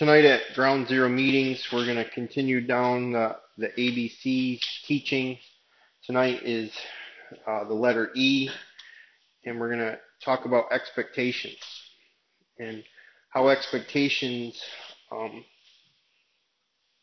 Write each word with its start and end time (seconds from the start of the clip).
Tonight 0.00 0.24
at 0.24 0.54
Ground 0.54 0.88
Zero 0.88 1.10
meetings, 1.10 1.68
we're 1.70 1.84
going 1.84 2.02
to 2.02 2.08
continue 2.08 2.66
down 2.66 3.12
the, 3.12 3.36
the 3.58 3.68
ABC 3.76 4.58
teaching. 4.86 5.36
Tonight 6.06 6.40
is 6.42 6.72
uh, 7.46 7.64
the 7.64 7.74
letter 7.74 8.10
E, 8.14 8.48
and 9.44 9.60
we're 9.60 9.68
going 9.68 9.80
to 9.80 9.98
talk 10.24 10.46
about 10.46 10.72
expectations 10.72 11.58
and 12.58 12.82
how 13.28 13.48
expectations 13.48 14.58
um, 15.12 15.44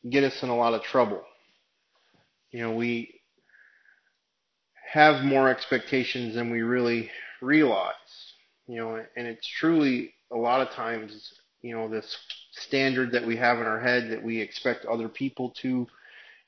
get 0.10 0.24
us 0.24 0.42
in 0.42 0.50
a 0.50 0.56
lot 0.56 0.74
of 0.74 0.82
trouble. 0.82 1.22
You 2.50 2.62
know, 2.62 2.74
we 2.74 3.14
have 4.92 5.24
more 5.24 5.50
expectations 5.50 6.34
than 6.34 6.50
we 6.50 6.64
really 6.64 7.12
realize. 7.44 7.94
You 8.66 8.78
know, 8.78 9.06
and 9.16 9.28
it's 9.28 9.48
truly 9.48 10.16
a 10.32 10.36
lot 10.36 10.62
of 10.62 10.74
times, 10.74 11.32
you 11.62 11.76
know, 11.76 11.90
this 11.90 12.18
standard 12.52 13.12
that 13.12 13.26
we 13.26 13.36
have 13.38 13.60
in 13.60 13.66
our 13.66 13.80
head 13.80 14.12
that 14.12 14.24
we 14.24 14.40
expect 14.42 14.86
other 14.86 15.10
people 15.10 15.54
to 15.62 15.88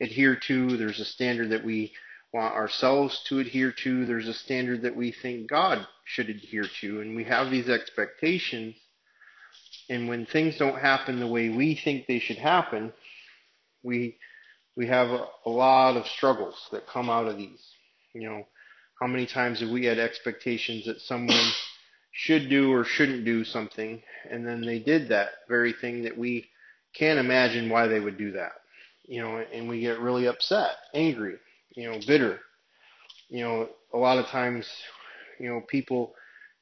adhere 0.01 0.35
to. 0.47 0.77
There's 0.77 0.99
a 0.99 1.05
standard 1.05 1.49
that 1.49 1.65
we 1.65 1.91
want 2.33 2.53
ourselves 2.53 3.21
to 3.27 3.39
adhere 3.39 3.73
to. 3.83 4.05
There's 4.05 4.27
a 4.27 4.33
standard 4.33 4.83
that 4.83 4.95
we 4.95 5.11
think 5.11 5.49
God 5.49 5.85
should 6.05 6.29
adhere 6.29 6.67
to. 6.81 7.01
And 7.01 7.15
we 7.15 7.23
have 7.25 7.49
these 7.49 7.69
expectations. 7.69 8.75
And 9.89 10.07
when 10.07 10.25
things 10.25 10.57
don't 10.57 10.79
happen 10.79 11.19
the 11.19 11.27
way 11.27 11.49
we 11.49 11.75
think 11.75 12.05
they 12.05 12.19
should 12.19 12.37
happen, 12.37 12.93
we 13.83 14.17
we 14.75 14.87
have 14.87 15.09
a, 15.09 15.25
a 15.45 15.49
lot 15.49 15.97
of 15.97 16.07
struggles 16.07 16.55
that 16.71 16.87
come 16.87 17.09
out 17.09 17.27
of 17.27 17.37
these. 17.37 17.61
You 18.13 18.29
know, 18.29 18.47
how 19.01 19.07
many 19.07 19.25
times 19.25 19.61
have 19.61 19.69
we 19.69 19.85
had 19.85 19.99
expectations 19.99 20.85
that 20.85 21.01
someone 21.01 21.51
should 22.11 22.49
do 22.49 22.73
or 22.73 22.83
shouldn't 22.83 23.25
do 23.25 23.43
something, 23.43 24.01
and 24.29 24.45
then 24.45 24.61
they 24.61 24.79
did 24.79 25.09
that 25.09 25.29
very 25.47 25.73
thing 25.73 26.03
that 26.03 26.17
we 26.17 26.49
can't 26.93 27.19
imagine 27.19 27.69
why 27.69 27.87
they 27.87 27.99
would 27.99 28.17
do 28.17 28.31
that. 28.31 28.53
You 29.05 29.21
know, 29.21 29.37
and 29.37 29.67
we 29.67 29.81
get 29.81 29.99
really 29.99 30.27
upset, 30.27 30.71
angry, 30.93 31.37
you 31.75 31.89
know, 31.89 31.99
bitter. 32.05 32.39
You 33.29 33.43
know, 33.43 33.69
a 33.93 33.97
lot 33.97 34.17
of 34.17 34.27
times, 34.27 34.67
you 35.39 35.49
know, 35.49 35.61
people 35.67 36.13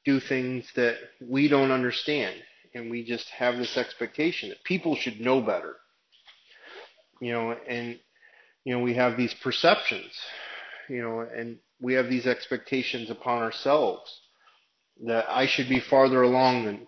do 0.04 0.20
things 0.20 0.66
that 0.76 0.96
we 1.20 1.48
don't 1.48 1.70
understand, 1.70 2.36
and 2.74 2.90
we 2.90 3.04
just 3.04 3.28
have 3.30 3.56
this 3.56 3.76
expectation 3.76 4.48
that 4.50 4.64
people 4.64 4.96
should 4.96 5.20
know 5.20 5.40
better. 5.40 5.76
You 7.20 7.32
know, 7.32 7.56
and 7.66 7.98
you 8.64 8.74
know, 8.74 8.80
we 8.82 8.94
have 8.94 9.16
these 9.16 9.34
perceptions, 9.34 10.12
you 10.88 11.02
know, 11.02 11.20
and 11.20 11.58
we 11.80 11.94
have 11.94 12.08
these 12.08 12.26
expectations 12.26 13.10
upon 13.10 13.42
ourselves 13.42 14.20
that 15.06 15.26
I 15.28 15.46
should 15.46 15.68
be 15.68 15.80
farther 15.80 16.22
along 16.22 16.64
than 16.64 16.86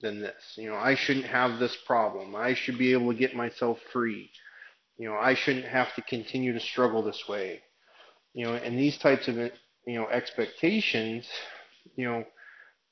than 0.00 0.20
this. 0.20 0.54
You 0.56 0.70
know, 0.70 0.76
I 0.76 0.94
shouldn't 0.94 1.26
have 1.26 1.58
this 1.58 1.76
problem. 1.86 2.34
I 2.34 2.54
should 2.54 2.78
be 2.78 2.92
able 2.92 3.12
to 3.12 3.18
get 3.18 3.36
myself 3.36 3.78
free. 3.92 4.30
You 4.96 5.08
know, 5.08 5.14
I 5.14 5.34
shouldn't 5.34 5.66
have 5.66 5.94
to 5.94 6.02
continue 6.02 6.52
to 6.52 6.60
struggle 6.60 7.02
this 7.02 7.28
way. 7.28 7.60
You 8.32 8.46
know, 8.46 8.54
and 8.54 8.78
these 8.78 8.96
types 8.98 9.28
of 9.28 9.36
you 9.36 9.50
know 9.86 10.08
expectations, 10.08 11.28
you 11.96 12.04
know, 12.04 12.24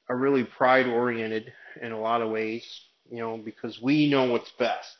are 0.08 0.16
really 0.16 0.44
pride 0.44 0.86
oriented 0.86 1.52
in 1.80 1.92
a 1.92 2.00
lot 2.00 2.22
of 2.22 2.30
ways. 2.30 2.64
You 3.10 3.18
know, 3.18 3.38
because 3.38 3.80
we 3.80 4.10
know 4.10 4.30
what's 4.30 4.50
best. 4.58 4.96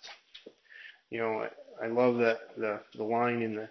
You 1.10 1.18
know, 1.18 1.48
I 1.82 1.88
love 1.88 2.18
that 2.18 2.38
the 2.56 2.80
the 2.94 3.04
line 3.04 3.42
in 3.42 3.56
the 3.56 3.68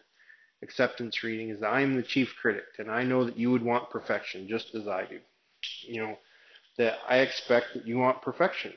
acceptance 0.63 1.23
reading 1.23 1.49
is 1.49 1.61
I 1.61 1.81
am 1.81 1.95
the 1.95 2.03
chief 2.03 2.33
critic 2.41 2.65
and 2.79 2.89
I 2.89 3.03
know 3.03 3.23
that 3.25 3.37
you 3.37 3.51
would 3.51 3.61
want 3.61 3.91
perfection 3.91 4.47
just 4.47 4.73
as 4.73 4.87
I 4.87 5.05
do 5.05 5.19
you 5.87 6.01
know, 6.01 6.17
that 6.77 6.95
I 7.07 7.17
expect 7.19 7.67
that 7.73 7.87
you 7.87 7.97
want 7.97 8.21
perfection. 8.21 8.73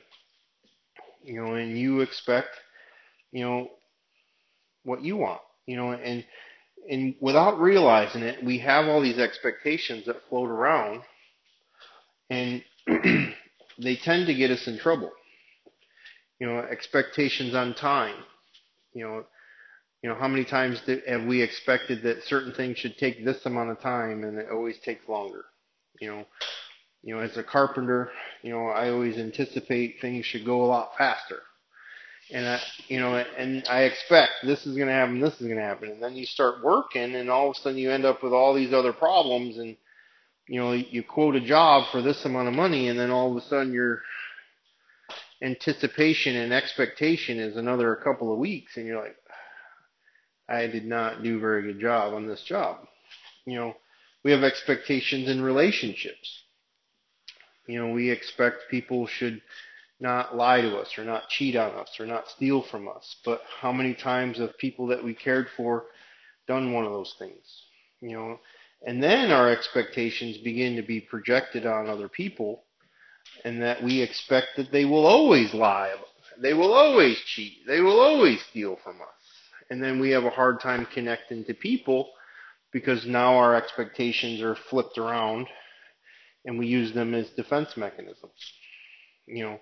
You 1.23 1.43
know, 1.43 1.53
and 1.53 1.77
you 1.77 2.01
expect, 2.01 2.49
you 3.31 3.43
know, 3.43 3.69
what 4.83 5.03
you 5.03 5.17
want. 5.17 5.41
You 5.67 5.77
know, 5.77 5.91
and 5.91 6.25
and 6.89 7.15
without 7.21 7.59
realizing 7.59 8.23
it, 8.23 8.43
we 8.43 8.57
have 8.59 8.87
all 8.87 9.01
these 9.01 9.19
expectations 9.19 10.05
that 10.05 10.27
float 10.29 10.49
around, 10.49 11.01
and 12.29 12.63
they 12.87 13.95
tend 13.97 14.27
to 14.27 14.33
get 14.33 14.51
us 14.51 14.67
in 14.67 14.79
trouble. 14.79 15.11
You 16.39 16.47
know, 16.47 16.59
expectations 16.59 17.53
on 17.53 17.75
time. 17.75 18.15
You 18.93 19.05
know, 19.05 19.25
you 20.01 20.09
know, 20.09 20.15
how 20.15 20.27
many 20.27 20.43
times 20.43 20.81
have 21.07 21.25
we 21.25 21.41
expected 21.41 22.01
that 22.03 22.23
certain 22.23 22.53
things 22.53 22.79
should 22.79 22.97
take 22.97 23.23
this 23.23 23.45
amount 23.45 23.69
of 23.69 23.79
time 23.79 24.23
and 24.23 24.37
it 24.39 24.47
always 24.51 24.79
takes 24.79 25.07
longer? 25.07 25.45
You 25.99 26.11
know, 26.11 26.25
you 27.03 27.15
know, 27.15 27.21
as 27.21 27.35
a 27.37 27.43
carpenter, 27.43 28.11
you 28.43 28.51
know, 28.51 28.67
I 28.67 28.89
always 28.89 29.17
anticipate 29.17 29.99
things 29.99 30.25
should 30.25 30.45
go 30.45 30.63
a 30.63 30.67
lot 30.67 30.91
faster. 30.97 31.39
And 32.33 32.47
I, 32.47 32.61
you 32.87 32.99
know, 32.99 33.15
and 33.15 33.63
I 33.67 33.83
expect 33.83 34.31
this 34.43 34.65
is 34.65 34.75
going 34.75 34.87
to 34.87 34.93
happen, 34.93 35.19
this 35.19 35.33
is 35.33 35.47
going 35.47 35.57
to 35.57 35.63
happen. 35.63 35.89
And 35.89 36.01
then 36.01 36.15
you 36.15 36.25
start 36.25 36.63
working 36.63 37.15
and 37.15 37.29
all 37.29 37.49
of 37.49 37.57
a 37.57 37.59
sudden 37.59 37.77
you 37.77 37.91
end 37.91 38.05
up 38.05 38.23
with 38.23 38.33
all 38.33 38.53
these 38.53 38.71
other 38.71 38.93
problems 38.93 39.57
and, 39.57 39.75
you 40.47 40.59
know, 40.59 40.71
you 40.73 41.03
quote 41.03 41.35
a 41.35 41.41
job 41.41 41.85
for 41.91 42.01
this 42.01 42.23
amount 42.23 42.47
of 42.47 42.53
money 42.53 42.87
and 42.87 42.97
then 42.97 43.09
all 43.09 43.31
of 43.31 43.43
a 43.43 43.47
sudden 43.47 43.73
your 43.73 44.01
anticipation 45.41 46.35
and 46.35 46.53
expectation 46.53 47.39
is 47.39 47.57
another 47.57 47.95
couple 47.95 48.31
of 48.31 48.39
weeks 48.39 48.77
and 48.77 48.85
you're 48.85 49.01
like, 49.01 49.15
I 50.47 50.67
did 50.67 50.85
not 50.85 51.23
do 51.23 51.37
a 51.37 51.39
very 51.39 51.63
good 51.63 51.81
job 51.81 52.13
on 52.13 52.27
this 52.27 52.43
job. 52.43 52.85
You 53.45 53.55
know, 53.55 53.73
we 54.23 54.31
have 54.31 54.43
expectations 54.43 55.27
in 55.27 55.41
relationships 55.41 56.43
you 57.67 57.79
know, 57.79 57.91
we 57.93 58.09
expect 58.09 58.69
people 58.69 59.07
should 59.07 59.41
not 59.99 60.35
lie 60.35 60.61
to 60.61 60.77
us 60.77 60.97
or 60.97 61.03
not 61.03 61.29
cheat 61.29 61.55
on 61.55 61.71
us 61.75 61.99
or 61.99 62.05
not 62.05 62.27
steal 62.27 62.63
from 62.63 62.87
us. 62.87 63.17
But 63.23 63.41
how 63.59 63.71
many 63.71 63.93
times 63.93 64.39
have 64.39 64.57
people 64.57 64.87
that 64.87 65.03
we 65.03 65.13
cared 65.13 65.47
for 65.55 65.85
done 66.47 66.73
one 66.73 66.85
of 66.85 66.91
those 66.91 67.15
things? 67.19 67.63
You 68.01 68.13
know, 68.13 68.39
and 68.85 69.01
then 69.01 69.31
our 69.31 69.49
expectations 69.49 70.37
begin 70.37 70.75
to 70.75 70.81
be 70.81 71.01
projected 71.01 71.65
on 71.65 71.87
other 71.87 72.09
people 72.09 72.63
and 73.45 73.61
that 73.61 73.83
we 73.83 74.01
expect 74.01 74.47
that 74.57 74.71
they 74.71 74.85
will 74.85 75.05
always 75.05 75.53
lie. 75.53 75.93
They 76.41 76.53
will 76.53 76.73
always 76.73 77.17
cheat. 77.19 77.65
They 77.67 77.81
will 77.81 77.99
always 77.99 78.41
steal 78.49 78.77
from 78.83 78.95
us. 79.01 79.07
And 79.69 79.81
then 79.81 79.99
we 79.99 80.09
have 80.09 80.23
a 80.23 80.31
hard 80.31 80.59
time 80.59 80.87
connecting 80.93 81.45
to 81.45 81.53
people 81.53 82.09
because 82.71 83.05
now 83.05 83.35
our 83.35 83.55
expectations 83.55 84.41
are 84.41 84.55
flipped 84.69 84.97
around 84.97 85.47
and 86.45 86.57
we 86.57 86.67
use 86.67 86.93
them 86.93 87.13
as 87.13 87.29
defense 87.31 87.75
mechanisms. 87.77 88.31
You 89.27 89.43
know, 89.43 89.59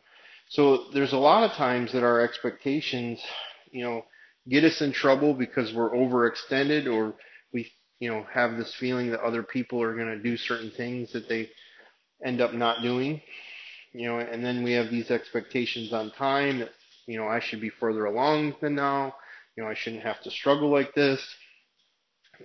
so 0.49 0.85
there's 0.93 1.13
a 1.13 1.17
lot 1.17 1.43
of 1.43 1.51
times 1.51 1.91
that 1.91 2.03
our 2.03 2.21
expectations, 2.21 3.21
you 3.71 3.83
know, 3.83 4.05
get 4.47 4.63
us 4.63 4.81
in 4.81 4.91
trouble 4.91 5.33
because 5.33 5.73
we're 5.73 5.91
overextended 5.91 6.91
or 6.91 7.15
we, 7.53 7.71
you 7.99 8.09
know, 8.09 8.25
have 8.31 8.57
this 8.57 8.73
feeling 8.75 9.11
that 9.11 9.21
other 9.21 9.43
people 9.43 9.81
are 9.81 9.95
going 9.95 10.07
to 10.07 10.23
do 10.23 10.37
certain 10.37 10.71
things 10.71 11.11
that 11.13 11.29
they 11.29 11.49
end 12.25 12.41
up 12.41 12.53
not 12.53 12.81
doing. 12.81 13.21
You 13.93 14.07
know, 14.07 14.19
and 14.19 14.43
then 14.43 14.63
we 14.63 14.73
have 14.73 14.89
these 14.89 15.09
expectations 15.11 15.93
on 15.93 16.11
time 16.11 16.59
that, 16.59 16.69
you 17.07 17.17
know, 17.17 17.27
I 17.27 17.39
should 17.39 17.61
be 17.61 17.69
further 17.69 18.05
along 18.05 18.55
than 18.61 18.75
now. 18.75 19.15
You 19.55 19.63
know, 19.63 19.69
I 19.69 19.73
shouldn't 19.73 20.03
have 20.03 20.21
to 20.21 20.31
struggle 20.31 20.69
like 20.71 20.93
this. 20.93 21.21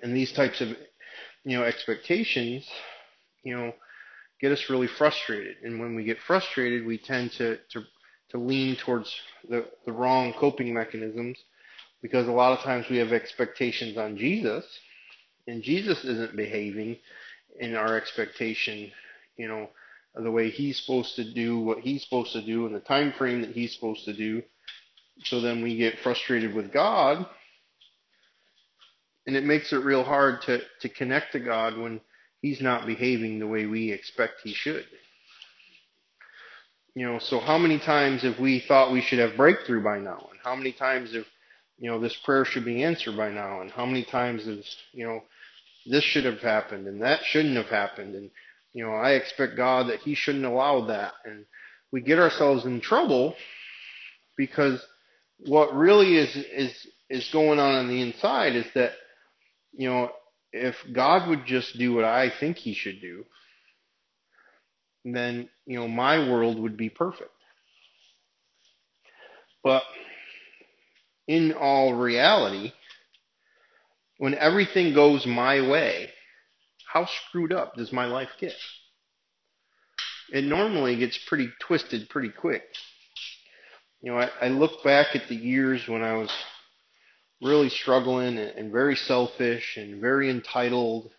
And 0.02 0.16
these 0.16 0.32
types 0.32 0.60
of, 0.60 0.68
you 1.44 1.58
know, 1.58 1.64
expectations, 1.64 2.68
you 3.44 3.56
know, 3.56 3.72
get 4.44 4.52
us 4.52 4.68
really 4.68 4.86
frustrated. 4.86 5.56
And 5.62 5.80
when 5.80 5.94
we 5.94 6.04
get 6.04 6.18
frustrated, 6.26 6.84
we 6.84 6.98
tend 6.98 7.32
to, 7.32 7.56
to, 7.70 7.82
to 8.28 8.36
lean 8.36 8.76
towards 8.76 9.10
the, 9.48 9.66
the 9.86 9.92
wrong 9.92 10.34
coping 10.34 10.74
mechanisms 10.74 11.38
because 12.02 12.28
a 12.28 12.32
lot 12.32 12.52
of 12.52 12.62
times 12.62 12.84
we 12.90 12.98
have 12.98 13.10
expectations 13.10 13.96
on 13.96 14.18
Jesus 14.18 14.66
and 15.46 15.62
Jesus 15.62 16.04
isn't 16.04 16.36
behaving 16.36 16.98
in 17.58 17.74
our 17.74 17.96
expectation, 17.96 18.92
you 19.38 19.48
know, 19.48 19.70
the 20.14 20.30
way 20.30 20.50
he's 20.50 20.78
supposed 20.78 21.16
to 21.16 21.32
do 21.32 21.60
what 21.60 21.78
he's 21.78 22.04
supposed 22.04 22.34
to 22.34 22.44
do 22.44 22.66
in 22.66 22.74
the 22.74 22.80
time 22.80 23.14
frame 23.16 23.40
that 23.40 23.52
he's 23.52 23.74
supposed 23.74 24.04
to 24.04 24.12
do. 24.12 24.42
So 25.24 25.40
then 25.40 25.62
we 25.62 25.78
get 25.78 26.00
frustrated 26.00 26.52
with 26.52 26.70
God 26.70 27.24
and 29.26 29.36
it 29.36 29.44
makes 29.44 29.72
it 29.72 29.76
real 29.76 30.04
hard 30.04 30.42
to, 30.42 30.60
to 30.82 30.88
connect 30.90 31.32
to 31.32 31.40
God 31.40 31.78
when 31.78 32.02
he's 32.44 32.60
not 32.60 32.86
behaving 32.86 33.38
the 33.38 33.46
way 33.46 33.64
we 33.64 33.90
expect 33.90 34.34
he 34.44 34.52
should. 34.52 34.84
You 36.94 37.06
know, 37.06 37.18
so 37.18 37.40
how 37.40 37.56
many 37.56 37.78
times 37.78 38.22
have 38.22 38.38
we 38.38 38.62
thought 38.68 38.92
we 38.92 39.00
should 39.00 39.18
have 39.18 39.38
breakthrough 39.38 39.82
by 39.82 39.98
now? 39.98 40.28
And 40.30 40.38
how 40.44 40.54
many 40.54 40.70
times 40.70 41.14
have, 41.14 41.24
you 41.78 41.90
know, 41.90 41.98
this 41.98 42.14
prayer 42.22 42.44
should 42.44 42.66
be 42.66 42.82
answered 42.82 43.16
by 43.16 43.30
now? 43.30 43.62
And 43.62 43.70
how 43.70 43.86
many 43.86 44.04
times 44.04 44.44
has, 44.44 44.76
you 44.92 45.06
know, 45.06 45.22
this 45.86 46.04
should 46.04 46.26
have 46.26 46.40
happened 46.40 46.86
and 46.86 47.00
that 47.00 47.20
shouldn't 47.24 47.56
have 47.56 47.68
happened? 47.68 48.14
And, 48.14 48.30
you 48.74 48.84
know, 48.84 48.92
I 48.92 49.12
expect 49.12 49.56
God 49.56 49.88
that 49.88 50.00
he 50.00 50.14
shouldn't 50.14 50.44
allow 50.44 50.84
that. 50.88 51.14
And 51.24 51.46
we 51.92 52.02
get 52.02 52.18
ourselves 52.18 52.66
in 52.66 52.82
trouble 52.82 53.36
because 54.36 54.84
what 55.38 55.74
really 55.74 56.18
is, 56.18 56.36
is, 56.36 56.86
is 57.08 57.26
going 57.32 57.58
on 57.58 57.74
on 57.74 57.88
the 57.88 58.02
inside 58.02 58.54
is 58.54 58.66
that, 58.74 58.92
you 59.72 59.88
know, 59.88 60.10
if 60.54 60.76
God 60.92 61.28
would 61.28 61.46
just 61.46 61.76
do 61.76 61.94
what 61.94 62.04
I 62.04 62.30
think 62.30 62.58
he 62.58 62.74
should 62.74 63.00
do, 63.00 63.24
then, 65.04 65.48
you 65.66 65.78
know, 65.78 65.88
my 65.88 66.30
world 66.30 66.60
would 66.60 66.76
be 66.76 66.88
perfect. 66.88 67.30
But 69.64 69.82
in 71.26 71.52
all 71.52 71.94
reality, 71.94 72.72
when 74.18 74.34
everything 74.36 74.94
goes 74.94 75.26
my 75.26 75.60
way, 75.60 76.10
how 76.86 77.06
screwed 77.06 77.52
up 77.52 77.74
does 77.74 77.92
my 77.92 78.04
life 78.04 78.30
get? 78.38 78.54
It 80.32 80.44
normally 80.44 80.96
gets 80.96 81.18
pretty 81.26 81.48
twisted 81.58 82.08
pretty 82.08 82.30
quick. 82.30 82.62
You 84.00 84.12
know, 84.12 84.18
I, 84.18 84.30
I 84.40 84.48
look 84.48 84.84
back 84.84 85.16
at 85.16 85.28
the 85.28 85.34
years 85.34 85.88
when 85.88 86.02
I 86.02 86.14
was 86.14 86.30
really 87.44 87.68
struggling 87.68 88.38
and, 88.38 88.72
very 88.72 88.96
selfish 88.96 89.76
and 89.76 90.00
very 90.00 90.30
entitled 90.30 91.10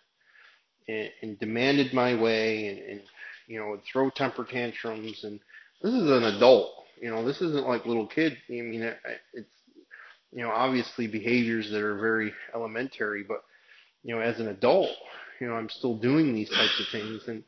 and, 0.87 1.09
and 1.21 1.39
demanded 1.39 1.93
my 1.93 2.19
way 2.19 2.67
and, 2.67 2.79
and 2.79 3.01
you 3.47 3.59
know 3.59 3.69
would 3.69 3.83
throw 3.83 4.09
temper 4.09 4.43
tantrums. 4.43 5.23
And 5.23 5.39
this 5.81 5.93
is 5.93 6.09
an 6.09 6.23
adult 6.23 6.85
you 7.01 7.09
know 7.09 7.25
this 7.25 7.41
isn't 7.41 7.67
like 7.67 7.85
little 7.85 8.07
kid 8.07 8.37
i 8.49 8.53
mean 8.53 8.81
it, 8.81 8.97
it's 9.33 9.49
you 10.31 10.43
know 10.43 10.49
obviously 10.49 11.07
behaviors 11.07 11.69
that 11.71 11.81
are 11.81 11.97
very 11.99 12.33
elementary 12.53 13.23
but 13.23 13.43
you 14.03 14.13
know 14.15 14.21
as 14.21 14.39
an 14.39 14.47
adult 14.47 14.89
you 15.39 15.47
know 15.47 15.53
i'm 15.53 15.69
still 15.69 15.97
doing 15.97 16.33
these 16.33 16.49
types 16.49 16.79
of 16.79 16.87
things. 16.91 17.27
And 17.27 17.43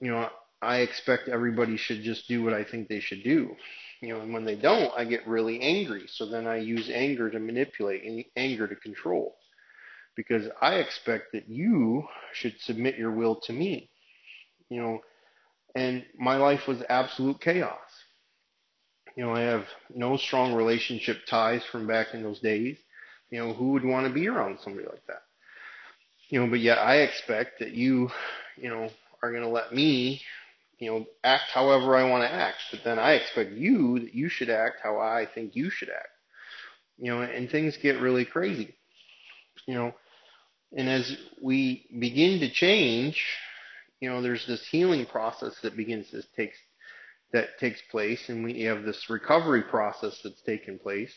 you 0.00 0.10
know 0.10 0.28
i 0.60 0.78
expect 0.78 1.28
everybody 1.28 1.76
should 1.76 2.02
just 2.02 2.28
do 2.28 2.42
what 2.42 2.54
i 2.54 2.64
think 2.64 2.88
they 2.88 3.00
should 3.00 3.22
do 3.22 3.54
you 4.02 4.08
know 4.08 4.20
and 4.20 4.34
when 4.34 4.44
they 4.44 4.56
don't 4.56 4.92
i 4.96 5.04
get 5.04 5.26
really 5.26 5.60
angry 5.60 6.04
so 6.06 6.26
then 6.26 6.46
i 6.46 6.56
use 6.56 6.90
anger 6.92 7.30
to 7.30 7.38
manipulate 7.38 8.04
and 8.04 8.22
anger 8.36 8.68
to 8.68 8.76
control 8.76 9.36
because 10.16 10.46
I 10.60 10.74
expect 10.76 11.32
that 11.32 11.48
you 11.48 12.06
should 12.32 12.58
submit 12.60 12.96
your 12.96 13.12
will 13.12 13.36
to 13.42 13.52
me. 13.52 13.90
You 14.68 14.80
know, 14.80 15.00
and 15.74 16.04
my 16.18 16.36
life 16.36 16.66
was 16.66 16.82
absolute 16.88 17.40
chaos. 17.40 17.78
You 19.16 19.24
know, 19.24 19.34
I 19.34 19.40
have 19.40 19.66
no 19.94 20.16
strong 20.16 20.54
relationship 20.54 21.18
ties 21.28 21.62
from 21.70 21.86
back 21.86 22.08
in 22.14 22.22
those 22.22 22.40
days. 22.40 22.78
You 23.30 23.40
know, 23.40 23.52
who 23.52 23.72
would 23.72 23.84
want 23.84 24.06
to 24.06 24.12
be 24.12 24.28
around 24.28 24.58
somebody 24.60 24.86
like 24.86 25.06
that? 25.06 25.22
You 26.28 26.40
know, 26.40 26.50
but 26.50 26.60
yet 26.60 26.78
I 26.78 26.96
expect 26.96 27.58
that 27.60 27.72
you, 27.72 28.10
you 28.56 28.70
know, 28.70 28.88
are 29.22 29.30
going 29.30 29.42
to 29.42 29.48
let 29.48 29.74
me, 29.74 30.22
you 30.82 30.90
know, 30.90 31.06
act 31.22 31.50
however 31.54 31.94
I 31.94 32.10
want 32.10 32.24
to 32.24 32.32
act. 32.32 32.58
But 32.72 32.80
then 32.82 32.98
I 32.98 33.12
expect 33.12 33.52
you 33.52 34.00
that 34.00 34.12
you 34.12 34.28
should 34.28 34.50
act 34.50 34.80
how 34.82 34.98
I 34.98 35.28
think 35.32 35.54
you 35.54 35.70
should 35.70 35.90
act. 35.90 36.08
You 36.98 37.12
know, 37.12 37.20
and 37.22 37.48
things 37.48 37.76
get 37.76 38.00
really 38.00 38.24
crazy. 38.24 38.74
You 39.68 39.74
know, 39.74 39.94
and 40.76 40.88
as 40.88 41.16
we 41.40 41.86
begin 42.00 42.40
to 42.40 42.50
change, 42.50 43.24
you 44.00 44.10
know, 44.10 44.22
there's 44.22 44.44
this 44.48 44.66
healing 44.66 45.06
process 45.06 45.54
that 45.62 45.76
begins 45.76 46.10
to 46.10 46.22
take 46.34 46.52
that 47.32 47.60
takes 47.60 47.80
place, 47.88 48.28
and 48.28 48.42
we 48.42 48.62
have 48.62 48.82
this 48.82 49.08
recovery 49.08 49.62
process 49.62 50.18
that's 50.24 50.42
taken 50.42 50.80
place. 50.80 51.14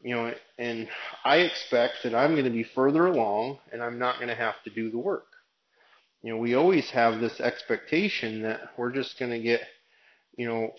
You 0.00 0.14
know, 0.14 0.34
and 0.58 0.88
I 1.22 1.40
expect 1.40 1.96
that 2.04 2.14
I'm 2.14 2.32
going 2.32 2.44
to 2.44 2.50
be 2.50 2.64
further 2.64 3.06
along, 3.08 3.58
and 3.74 3.82
I'm 3.82 3.98
not 3.98 4.16
going 4.16 4.28
to 4.28 4.34
have 4.34 4.62
to 4.64 4.70
do 4.70 4.90
the 4.90 4.98
work. 4.98 5.26
You 6.22 6.32
know, 6.32 6.38
we 6.38 6.54
always 6.54 6.90
have 6.90 7.20
this 7.20 7.40
expectation 7.40 8.42
that 8.42 8.60
we're 8.76 8.92
just 8.92 9.18
going 9.18 9.30
to 9.30 9.40
get, 9.40 9.62
you 10.36 10.46
know, 10.46 10.72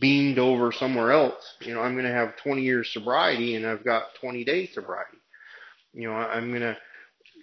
beamed 0.00 0.38
over 0.38 0.70
somewhere 0.72 1.12
else. 1.12 1.56
You 1.60 1.74
know, 1.74 1.80
I'm 1.80 1.94
going 1.94 2.04
to 2.04 2.12
have 2.12 2.36
20 2.36 2.62
years 2.62 2.90
sobriety, 2.92 3.54
and 3.54 3.66
I've 3.66 3.84
got 3.84 4.14
20 4.20 4.44
days 4.44 4.70
sobriety 4.74 5.18
you 5.94 6.08
know, 6.08 6.14
I'm 6.14 6.50
going 6.50 6.62
to, 6.62 6.76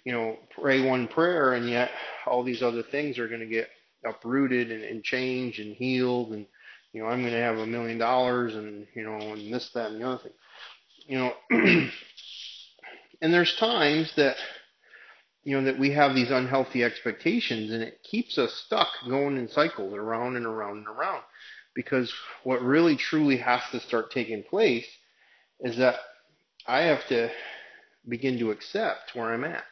you 0.04 0.12
know, 0.12 0.36
pray 0.60 0.86
one 0.86 1.08
prayer 1.08 1.54
and 1.54 1.68
yet 1.68 1.90
all 2.26 2.44
these 2.44 2.62
other 2.62 2.82
things 2.82 3.18
are 3.18 3.28
going 3.28 3.40
to 3.40 3.46
get 3.46 3.68
uprooted 4.04 4.70
and, 4.70 4.84
and 4.84 5.02
changed 5.02 5.58
and 5.58 5.74
healed 5.74 6.32
and, 6.32 6.46
you 6.92 7.02
know, 7.02 7.08
I'm 7.08 7.22
going 7.22 7.32
to 7.32 7.40
have 7.40 7.58
a 7.58 7.66
million 7.66 7.98
dollars 7.98 8.54
and, 8.54 8.86
you 8.94 9.02
know, 9.02 9.16
and 9.16 9.52
this, 9.52 9.70
that, 9.74 9.90
and 9.90 10.00
the 10.00 10.06
other 10.06 10.22
thing. 10.22 10.32
You 11.06 11.18
know, 11.18 11.32
and 13.22 13.32
there's 13.32 13.56
times 13.56 14.12
that, 14.16 14.36
you 15.44 15.56
know, 15.56 15.64
that 15.64 15.78
we 15.78 15.90
have 15.90 16.14
these 16.14 16.30
unhealthy 16.30 16.84
expectations 16.84 17.72
and 17.72 17.82
it 17.82 18.02
keeps 18.02 18.38
us 18.38 18.52
stuck 18.66 18.88
going 19.08 19.36
in 19.36 19.48
cycles 19.48 19.94
around 19.94 20.36
and 20.36 20.46
around 20.46 20.78
and 20.78 20.86
around. 20.86 21.22
Because 21.74 22.12
what 22.44 22.62
really 22.62 22.96
truly 22.96 23.38
has 23.38 23.62
to 23.72 23.80
start 23.80 24.12
taking 24.12 24.42
place 24.42 24.86
is 25.60 25.78
that 25.78 25.96
I 26.66 26.82
have 26.82 27.06
to 27.08 27.30
begin 28.08 28.38
to 28.38 28.50
accept 28.50 29.14
where 29.14 29.32
I'm 29.32 29.44
at. 29.44 29.64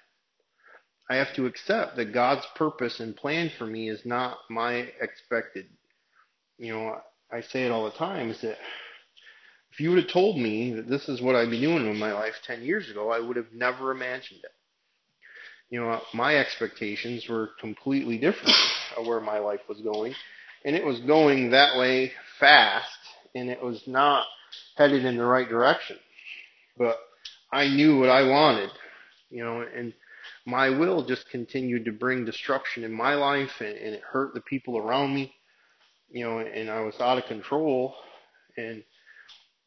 I 1.09 1.17
have 1.17 1.35
to 1.35 1.47
accept 1.47 1.97
that 1.97 2.13
God's 2.13 2.47
purpose 2.55 3.01
and 3.01 3.17
plan 3.17 3.51
for 3.59 3.67
me 3.67 3.89
is 3.89 4.07
not 4.07 4.39
my 4.49 4.89
expected. 5.01 5.67
You 6.59 6.73
know, 6.73 7.01
I 7.33 7.43
say 7.43 7.65
it 7.65 7.71
all 7.71 7.85
the 7.85 7.97
time 7.97 8.31
is 8.31 8.41
that 8.41 8.59
if 9.73 9.81
you 9.81 9.91
would 9.91 10.03
have 10.03 10.13
told 10.13 10.37
me 10.37 10.73
that 10.75 10.89
this 10.89 11.09
is 11.09 11.21
what 11.21 11.37
I'd 11.37 11.51
be 11.51 11.61
doing 11.61 11.87
in 11.87 11.99
my 11.99 12.13
life 12.13 12.35
10 12.45 12.63
years 12.63 12.91
ago, 12.91 13.11
I 13.11 13.21
would 13.21 13.37
have 13.37 13.53
never 13.53 13.93
imagined 13.93 14.41
it. 14.43 14.53
You 15.71 15.81
know, 15.81 16.01
my 16.13 16.37
expectations 16.37 17.29
were 17.29 17.51
completely 17.61 18.19
different 18.19 18.57
of 18.97 19.07
where 19.07 19.21
my 19.21 19.39
life 19.39 19.61
was 19.69 19.81
going. 19.81 20.15
And 20.65 20.77
it 20.77 20.85
was 20.85 21.01
going 21.01 21.51
that 21.51 21.79
way 21.79 22.13
fast, 22.39 22.99
and 23.35 23.49
it 23.49 23.63
was 23.63 23.83
not 23.87 24.27
headed 24.77 25.05
in 25.05 25.17
the 25.17 25.25
right 25.25 25.49
direction. 25.49 25.97
But 26.77 26.99
I 27.53 27.69
knew 27.69 27.99
what 27.99 28.11
I 28.11 28.29
wanted, 28.29 28.71
you 29.31 29.45
know, 29.45 29.65
and 29.75 29.93
my 30.45 30.71
will 30.71 31.05
just 31.05 31.29
continued 31.31 31.85
to 31.85 31.93
bring 31.93 32.25
destruction 32.25 32.85
in 32.85 32.93
my 32.93 33.15
life 33.15 33.61
and, 33.61 33.77
and 33.77 33.95
it 33.95 34.03
hurt 34.03 34.35
the 34.35 34.41
people 34.41 34.77
around 34.77 35.15
me, 35.15 35.33
you 36.11 36.25
know, 36.25 36.39
and 36.39 36.71
I 36.71 36.81
was 36.81 36.95
out 37.01 37.19
of 37.19 37.27
control 37.27 37.95
and 38.57 38.83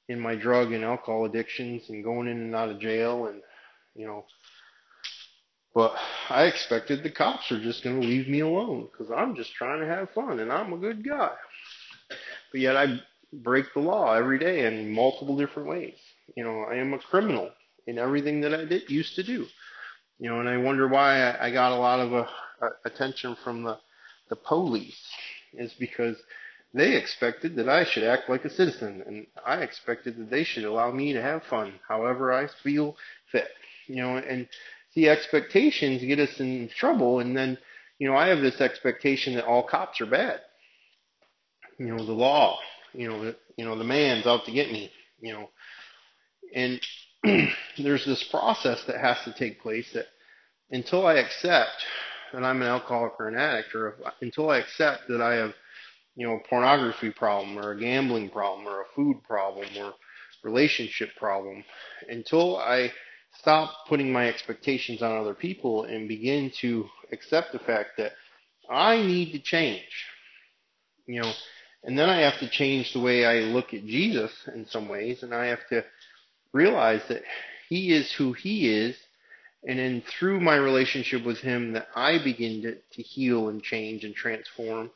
in 0.10 0.20
my 0.20 0.36
drug 0.36 0.72
and 0.74 0.84
alcohol 0.84 1.26
addictions 1.26 1.90
and 1.90 2.04
going 2.04 2.28
in 2.28 2.38
and 2.38 2.56
out 2.56 2.70
of 2.70 2.80
jail 2.80 3.28
and, 3.28 3.42
you 3.96 4.06
know, 4.06 4.26
but 5.74 5.96
I 6.30 6.44
expected 6.46 7.04
the 7.04 7.10
cops 7.10 7.52
are 7.52 7.62
just 7.62 7.84
going 7.84 8.00
to 8.00 8.08
leave 8.08 8.28
me 8.28 8.42
alone 8.42 8.88
because 8.92 9.12
I'm 9.16 9.36
just 9.36 9.54
trying 9.54 9.80
to 9.80 9.88
have 9.88 10.10
fun 10.12 10.40
and 10.40 10.52
I'm 10.52 10.74
a 10.74 10.78
good 10.78 11.04
guy. 11.08 11.31
But 12.52 12.62
yet 12.62 12.78
I 12.78 13.00
break 13.31 13.66
the 13.74 13.80
law 13.80 14.14
every 14.14 14.38
day 14.38 14.66
in 14.66 14.92
multiple 14.92 15.36
different 15.36 15.68
ways. 15.70 15.96
You 16.36 16.44
know, 16.44 16.62
I 16.70 16.75
am 16.75 16.94
a 16.94 17.00
criminal 17.00 17.50
in 17.88 17.98
everything 17.98 18.42
that 18.42 18.54
I 18.54 18.66
did 18.66 18.90
used 18.90 19.16
to 19.16 19.24
do. 19.24 19.46
You 20.20 20.30
know, 20.30 20.40
and 20.40 20.48
I 20.48 20.58
wonder 20.58 20.88
why 20.88 21.22
I, 21.22 21.48
I 21.48 21.52
got 21.52 21.72
a 21.72 21.76
lot 21.76 22.00
of 22.00 22.14
uh, 22.14 22.26
uh, 22.62 22.69
attention 22.86 23.36
from 23.44 23.64
the 23.64 23.78
the 24.30 24.36
police 24.38 25.06
is 25.54 25.74
because 25.74 26.16
they 26.74 26.96
expected 26.96 27.56
that 27.58 27.69
I 27.69 27.84
should 27.84 28.04
act 28.04 28.30
like 28.30 28.46
a 28.46 28.50
citizen, 28.50 29.04
and 29.06 29.28
I 29.46 29.58
expected 29.58 30.18
that 30.18 30.30
they 30.31 30.44
should 30.44 30.64
allow 30.64 30.92
me 30.92 31.14
to 31.14 31.21
have 31.21 31.44
fun 31.44 31.74
however 31.88 32.31
I 32.31 32.47
feel 32.64 32.95
fit. 33.31 33.50
You 33.88 33.97
know, 33.97 34.18
and 34.18 34.47
the 34.95 35.09
expectations 35.09 36.04
get 36.04 36.19
us 36.19 36.40
in 36.40 36.69
trouble, 36.76 37.19
and 37.19 37.35
then 37.35 37.57
you 38.00 38.07
know 38.07 38.16
I 38.16 38.28
have 38.28 38.42
this 38.42 38.62
expectation 38.62 39.35
that 39.35 39.45
all 39.45 39.64
cops 39.64 40.02
are 40.02 40.06
bad. 40.06 40.42
You 41.78 41.95
know, 41.95 42.06
the 42.06 42.14
law. 42.14 42.57
You 42.94 43.09
know, 43.09 43.23
the, 43.26 43.35
you 43.57 43.66
know 43.66 43.78
the 43.78 43.83
man's 43.83 44.28
out 44.28 44.45
to 44.45 44.52
get 44.52 44.71
me. 44.71 44.92
You 45.19 45.33
know, 45.33 45.50
and 46.54 46.81
there's 47.78 48.06
this 48.06 48.23
process 48.23 48.83
that 48.88 49.00
has 49.00 49.18
to 49.26 49.33
take 49.33 49.62
place 49.62 49.92
that 49.94 50.06
until 50.69 51.06
I 51.06 51.16
accept 51.16 51.85
that 52.33 52.44
I'm 52.44 52.62
an 52.62 52.68
alcoholic 52.68 53.14
or 53.19 53.28
an 53.28 53.38
addict, 53.38 53.76
or 53.76 53.90
if, 53.90 53.95
until 54.21 54.50
I 54.50 54.57
accept 54.57 55.07
that 55.09 55.21
I 55.21 55.35
have, 55.35 55.54
you 56.16 56.28
know, 56.28 56.35
a 56.35 56.47
pornography 56.47 57.12
problem 57.12 57.57
or 57.57 57.71
a 57.71 57.80
gambling 57.80 58.30
problem 58.30 58.68
or 58.68 58.81
a 58.81 58.95
food 58.95 59.23
problem 59.23 59.68
or 59.78 59.94
relationship 60.44 61.09
problem, 61.16 61.64
until 62.09 62.57
I 62.57 62.92
stop 63.40 63.87
putting 63.87 64.11
my 64.11 64.28
expectations 64.28 65.02
on 65.02 65.16
other 65.16 65.33
people 65.33 65.85
and 65.85 66.07
begin 66.07 66.52
to 66.61 66.85
accept 67.11 67.52
the 67.52 67.59
fact 67.59 67.92
that 67.97 68.13
I 68.69 68.97
need 68.97 69.31
to 69.33 69.40
change, 69.40 70.07
you 71.06 71.21
know, 71.21 71.31
and 71.83 71.99
then 71.99 72.09
I 72.09 72.21
have 72.21 72.40
to 72.40 72.49
change 72.49 72.94
the 72.94 73.02
way 73.02 73.25
I 73.25 73.40
look 73.40 73.73
at 73.73 73.85
Jesus 73.85 74.31
in 74.54 74.66
some 74.68 74.87
ways, 74.87 75.23
and 75.23 75.33
I 75.33 75.47
have 75.47 75.68
to 75.69 75.83
realize 76.54 77.02
that 77.09 77.23
He 77.68 77.92
is 77.92 78.11
who 78.13 78.31
He 78.33 78.69
is, 78.69 78.95
and 79.68 79.80
then 79.80 80.02
through 80.02 80.40
my 80.40 80.56
relationship 80.56 81.25
with 81.25 81.40
Him, 81.40 81.73
that 81.73 81.87
I 81.95 82.23
begin 82.23 82.61
to, 82.61 82.75
to 82.75 83.02
heal 83.02 83.49
and 83.49 83.61
change 83.61 84.06
and 84.06 84.16
transform, 84.16 84.92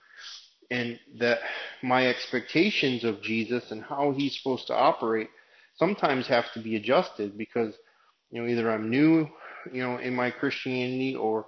and 0.71 0.99
that 1.19 1.39
my 1.83 2.07
expectations 2.07 3.03
of 3.03 3.21
Jesus 3.21 3.71
and 3.71 3.83
how 3.83 4.11
He's 4.11 4.37
supposed 4.37 4.67
to 4.67 4.75
operate 4.75 5.29
sometimes 5.75 6.27
have 6.27 6.51
to 6.53 6.61
be 6.61 6.77
adjusted 6.77 7.37
because 7.37 7.73
you 8.31 8.41
know 8.41 8.47
either 8.47 8.71
I'm 8.71 8.89
new, 8.89 9.27
you 9.71 9.81
know, 9.81 9.97
in 9.97 10.15
my 10.15 10.31
Christianity, 10.31 11.15
or 11.15 11.47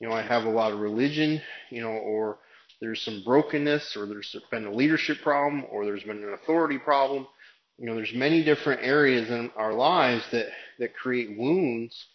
you 0.00 0.08
know 0.08 0.14
I 0.14 0.22
have 0.22 0.44
a 0.44 0.50
lot 0.50 0.72
of 0.72 0.80
religion, 0.80 1.40
you 1.70 1.80
know, 1.80 1.92
or 1.92 2.38
there's 2.80 3.02
some 3.02 3.22
brokenness, 3.24 3.96
or 3.96 4.06
there's 4.06 4.34
been 4.50 4.66
a 4.66 4.72
leadership 4.72 5.18
problem, 5.22 5.64
or 5.70 5.84
there's 5.84 6.02
been 6.02 6.22
an 6.22 6.34
authority 6.34 6.78
problem. 6.78 7.26
You 7.78 7.86
know, 7.86 7.94
there's 7.94 8.14
many 8.14 8.42
different 8.42 8.82
areas 8.82 9.30
in 9.30 9.50
our 9.56 9.72
lives 9.72 10.24
that, 10.32 10.46
that 10.78 10.96
create 10.96 11.38
wounds 11.38 12.06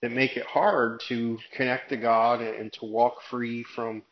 that 0.00 0.12
make 0.12 0.36
it 0.36 0.46
hard 0.46 1.00
to 1.08 1.38
connect 1.56 1.88
to 1.90 1.96
God 1.96 2.40
and, 2.40 2.54
and 2.54 2.72
to 2.74 2.84
walk 2.84 3.22
free 3.28 3.64
from, 3.74 4.02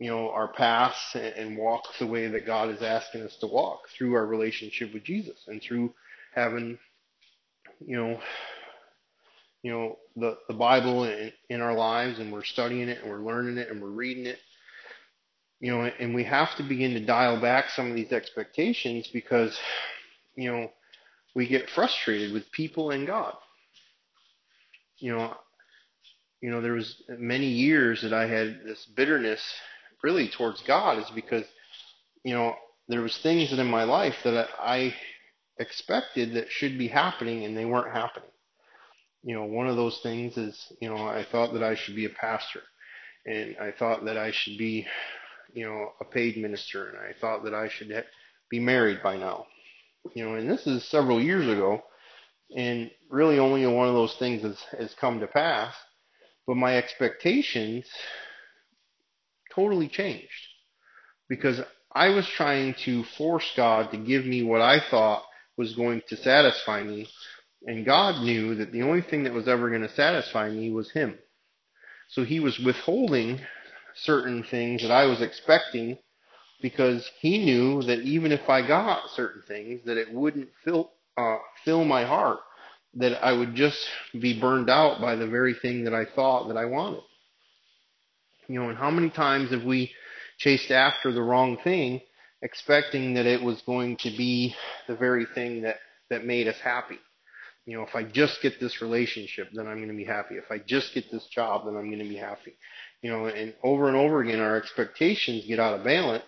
you 0.00 0.10
know, 0.10 0.30
our 0.30 0.48
paths 0.48 1.14
and 1.14 1.56
walk 1.56 1.84
the 1.98 2.06
way 2.06 2.26
that 2.26 2.46
God 2.46 2.70
is 2.70 2.82
asking 2.82 3.22
us 3.22 3.36
to 3.36 3.46
walk 3.46 3.88
through 3.96 4.14
our 4.14 4.26
relationship 4.26 4.92
with 4.92 5.04
Jesus 5.04 5.38
and 5.46 5.62
through 5.62 5.94
having, 6.34 6.78
you 7.84 7.96
know, 7.96 8.20
you 9.64 9.72
know, 9.72 9.96
the, 10.14 10.36
the 10.46 10.52
Bible 10.52 11.04
in, 11.04 11.32
in 11.48 11.62
our 11.62 11.74
lives 11.74 12.18
and 12.18 12.30
we're 12.30 12.44
studying 12.44 12.90
it 12.90 13.00
and 13.00 13.10
we're 13.10 13.24
learning 13.24 13.56
it 13.56 13.70
and 13.70 13.80
we're 13.80 13.88
reading 13.88 14.26
it. 14.26 14.38
You 15.58 15.72
know, 15.72 15.90
and 15.98 16.14
we 16.14 16.22
have 16.24 16.54
to 16.58 16.62
begin 16.62 16.92
to 16.92 17.00
dial 17.00 17.40
back 17.40 17.70
some 17.70 17.88
of 17.88 17.96
these 17.96 18.12
expectations 18.12 19.08
because, 19.10 19.58
you 20.36 20.52
know, 20.52 20.70
we 21.34 21.48
get 21.48 21.70
frustrated 21.70 22.34
with 22.34 22.52
people 22.52 22.90
and 22.90 23.06
God. 23.06 23.34
You 24.98 25.16
know, 25.16 25.34
you 26.42 26.50
know, 26.50 26.60
there 26.60 26.74
was 26.74 27.02
many 27.08 27.46
years 27.46 28.02
that 28.02 28.12
I 28.12 28.26
had 28.26 28.60
this 28.66 28.86
bitterness 28.94 29.40
really 30.02 30.28
towards 30.28 30.60
God 30.60 30.98
is 30.98 31.10
because, 31.14 31.46
you 32.22 32.34
know, 32.34 32.54
there 32.88 33.00
was 33.00 33.16
things 33.22 33.50
in 33.50 33.66
my 33.66 33.84
life 33.84 34.16
that 34.24 34.48
I 34.60 34.94
expected 35.58 36.34
that 36.34 36.50
should 36.50 36.76
be 36.76 36.88
happening 36.88 37.46
and 37.46 37.56
they 37.56 37.64
weren't 37.64 37.96
happening. 37.96 38.28
You 39.24 39.34
know, 39.34 39.44
one 39.44 39.68
of 39.68 39.76
those 39.76 40.00
things 40.02 40.36
is, 40.36 40.72
you 40.80 40.88
know, 40.88 40.96
I 40.96 41.24
thought 41.24 41.54
that 41.54 41.62
I 41.62 41.74
should 41.74 41.96
be 41.96 42.04
a 42.04 42.10
pastor 42.10 42.60
and 43.26 43.56
I 43.58 43.72
thought 43.72 44.04
that 44.04 44.18
I 44.18 44.30
should 44.32 44.58
be, 44.58 44.86
you 45.54 45.64
know, 45.64 45.92
a 46.00 46.04
paid 46.04 46.36
minister 46.36 46.88
and 46.88 46.98
I 46.98 47.18
thought 47.18 47.44
that 47.44 47.54
I 47.54 47.68
should 47.68 48.04
be 48.50 48.60
married 48.60 49.02
by 49.02 49.16
now. 49.16 49.46
You 50.14 50.26
know, 50.26 50.34
and 50.34 50.50
this 50.50 50.66
is 50.66 50.84
several 50.84 51.20
years 51.20 51.48
ago 51.48 51.82
and 52.54 52.90
really 53.10 53.38
only 53.38 53.66
one 53.66 53.88
of 53.88 53.94
those 53.94 54.14
things 54.18 54.42
has, 54.42 54.60
has 54.78 54.94
come 55.00 55.20
to 55.20 55.26
pass. 55.26 55.74
But 56.46 56.56
my 56.56 56.76
expectations 56.76 57.86
totally 59.54 59.88
changed 59.88 60.28
because 61.28 61.60
I 61.94 62.08
was 62.08 62.26
trying 62.26 62.74
to 62.84 63.04
force 63.16 63.50
God 63.56 63.90
to 63.92 63.96
give 63.96 64.26
me 64.26 64.42
what 64.42 64.60
I 64.60 64.80
thought 64.90 65.22
was 65.56 65.74
going 65.74 66.02
to 66.08 66.16
satisfy 66.16 66.82
me. 66.82 67.08
And 67.66 67.86
God 67.86 68.22
knew 68.22 68.54
that 68.56 68.72
the 68.72 68.82
only 68.82 69.00
thing 69.00 69.24
that 69.24 69.32
was 69.32 69.48
ever 69.48 69.70
going 69.70 69.82
to 69.82 69.94
satisfy 69.94 70.50
me 70.50 70.70
was 70.70 70.90
Him. 70.90 71.18
So 72.08 72.24
He 72.24 72.40
was 72.40 72.58
withholding 72.58 73.40
certain 73.94 74.44
things 74.44 74.82
that 74.82 74.90
I 74.90 75.06
was 75.06 75.22
expecting 75.22 75.98
because 76.60 77.08
He 77.20 77.44
knew 77.44 77.82
that 77.82 78.00
even 78.00 78.32
if 78.32 78.48
I 78.48 78.66
got 78.66 79.10
certain 79.10 79.42
things, 79.48 79.80
that 79.86 79.96
it 79.96 80.12
wouldn't 80.12 80.50
fill, 80.64 80.92
uh, 81.16 81.38
fill 81.64 81.84
my 81.84 82.04
heart, 82.04 82.40
that 82.94 83.24
I 83.24 83.32
would 83.32 83.54
just 83.54 83.78
be 84.12 84.38
burned 84.38 84.68
out 84.68 85.00
by 85.00 85.16
the 85.16 85.26
very 85.26 85.54
thing 85.54 85.84
that 85.84 85.94
I 85.94 86.04
thought 86.04 86.48
that 86.48 86.56
I 86.56 86.66
wanted. 86.66 87.02
You 88.46 88.60
know, 88.60 88.68
and 88.68 88.78
how 88.78 88.90
many 88.90 89.08
times 89.08 89.50
have 89.52 89.64
we 89.64 89.90
chased 90.36 90.70
after 90.70 91.12
the 91.12 91.22
wrong 91.22 91.56
thing, 91.64 92.02
expecting 92.42 93.14
that 93.14 93.26
it 93.26 93.42
was 93.42 93.62
going 93.62 93.96
to 93.98 94.10
be 94.10 94.54
the 94.86 94.94
very 94.94 95.24
thing 95.34 95.62
that, 95.62 95.78
that 96.10 96.26
made 96.26 96.46
us 96.46 96.58
happy? 96.62 96.98
You 97.66 97.78
know, 97.78 97.82
if 97.82 97.94
I 97.94 98.02
just 98.02 98.42
get 98.42 98.60
this 98.60 98.82
relationship, 98.82 99.48
then 99.52 99.66
I'm 99.66 99.76
going 99.76 99.88
to 99.88 99.94
be 99.94 100.04
happy. 100.04 100.34
If 100.34 100.50
I 100.50 100.58
just 100.58 100.92
get 100.92 101.10
this 101.10 101.26
job, 101.26 101.64
then 101.64 101.76
I'm 101.76 101.86
going 101.86 102.02
to 102.02 102.08
be 102.08 102.16
happy. 102.16 102.56
You 103.00 103.10
know, 103.10 103.26
and 103.26 103.54
over 103.62 103.88
and 103.88 103.96
over 103.96 104.20
again, 104.20 104.40
our 104.40 104.56
expectations 104.56 105.46
get 105.46 105.58
out 105.60 105.78
of 105.78 105.84
balance 105.84 106.24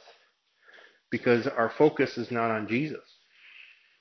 because 1.11 1.47
our 1.47 1.73
focus 1.77 2.17
is 2.17 2.31
not 2.31 2.51
on 2.51 2.69
Jesus. 2.69 3.05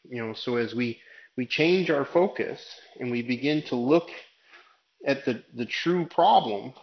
You 0.09 0.25
know, 0.25 0.33
so 0.33 0.55
as 0.55 0.73
we, 0.73 0.99
we 1.35 1.45
change 1.45 1.89
our 1.89 2.05
focus 2.05 2.61
and 2.99 3.11
we 3.11 3.21
begin 3.21 3.63
to 3.63 3.75
look 3.75 4.09
at 5.05 5.25
the, 5.25 5.43
the 5.53 5.65
true 5.65 6.05
problem 6.05 6.73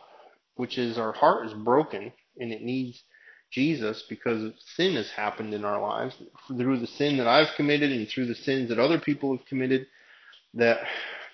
which 0.56 0.78
is 0.78 0.98
our 0.98 1.12
heart 1.12 1.46
is 1.46 1.54
broken 1.54 2.12
and 2.38 2.52
it 2.52 2.62
needs 2.62 3.02
Jesus 3.50 4.04
because 4.08 4.52
sin 4.76 4.94
has 4.94 5.10
happened 5.10 5.52
in 5.54 5.64
our 5.64 5.80
lives 5.80 6.14
through 6.48 6.78
the 6.78 6.86
sin 6.86 7.16
that 7.18 7.26
I've 7.26 7.54
committed 7.56 7.92
and 7.92 8.08
through 8.08 8.26
the 8.26 8.34
sins 8.34 8.68
that 8.68 8.78
other 8.78 8.98
people 8.98 9.36
have 9.36 9.46
committed 9.46 9.86
that 10.54 10.80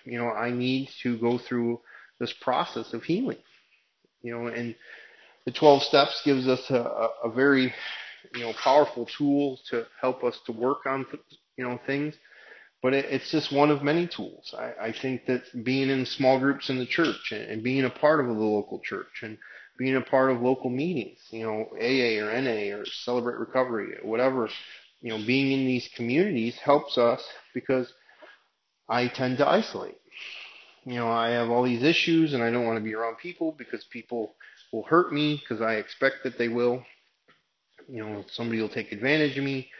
you 0.04 0.18
know 0.18 0.30
I 0.30 0.50
need 0.50 0.90
to 1.02 1.18
go 1.18 1.38
through 1.38 1.80
this 2.20 2.32
process 2.32 2.92
of 2.92 3.04
healing 3.04 3.38
you 4.22 4.36
know 4.36 4.48
and 4.48 4.74
the 5.44 5.52
12 5.52 5.82
steps 5.82 6.20
gives 6.24 6.46
us 6.46 6.70
a, 6.70 7.08
a 7.24 7.30
very 7.30 7.72
you 8.34 8.40
know 8.40 8.52
powerful 8.62 9.06
tool 9.06 9.58
to 9.70 9.86
help 10.00 10.24
us 10.24 10.38
to 10.46 10.52
work 10.52 10.86
on 10.86 11.06
you 11.56 11.64
know 11.64 11.78
things 11.86 12.14
but 12.82 12.94
it, 12.94 13.06
it's 13.06 13.30
just 13.30 13.52
one 13.52 13.70
of 13.70 13.82
many 13.82 14.06
tools. 14.06 14.54
I, 14.56 14.86
I 14.88 14.92
think 14.92 15.26
that 15.26 15.42
being 15.64 15.90
in 15.90 16.06
small 16.06 16.38
groups 16.38 16.70
in 16.70 16.78
the 16.78 16.86
church 16.86 17.32
and, 17.32 17.42
and 17.42 17.62
being 17.62 17.84
a 17.84 17.90
part 17.90 18.20
of 18.20 18.26
the 18.26 18.32
local 18.32 18.80
church 18.80 19.22
and 19.22 19.36
being 19.78 19.96
a 19.96 20.00
part 20.00 20.30
of 20.30 20.40
local 20.40 20.70
meetings, 20.70 21.18
you 21.30 21.44
know, 21.44 21.68
AA 21.80 22.24
or 22.24 22.40
NA 22.40 22.76
or 22.76 22.84
Celebrate 22.84 23.38
Recovery, 23.38 23.96
whatever, 24.02 24.48
you 25.00 25.10
know, 25.10 25.24
being 25.26 25.52
in 25.52 25.66
these 25.66 25.88
communities 25.94 26.56
helps 26.56 26.98
us 26.98 27.22
because 27.54 27.92
I 28.88 29.08
tend 29.08 29.38
to 29.38 29.48
isolate. 29.48 29.98
You 30.84 30.94
know, 30.94 31.10
I 31.10 31.30
have 31.30 31.50
all 31.50 31.64
these 31.64 31.82
issues 31.82 32.32
and 32.32 32.42
I 32.42 32.50
don't 32.50 32.64
want 32.64 32.78
to 32.78 32.84
be 32.84 32.94
around 32.94 33.18
people 33.18 33.54
because 33.58 33.84
people 33.84 34.34
will 34.72 34.84
hurt 34.84 35.12
me 35.12 35.40
because 35.40 35.60
I 35.62 35.74
expect 35.74 36.16
that 36.24 36.38
they 36.38 36.48
will. 36.48 36.82
You 37.88 38.04
know, 38.04 38.24
somebody 38.30 38.60
will 38.60 38.68
take 38.68 38.92
advantage 38.92 39.36
of 39.36 39.44
me. 39.44 39.70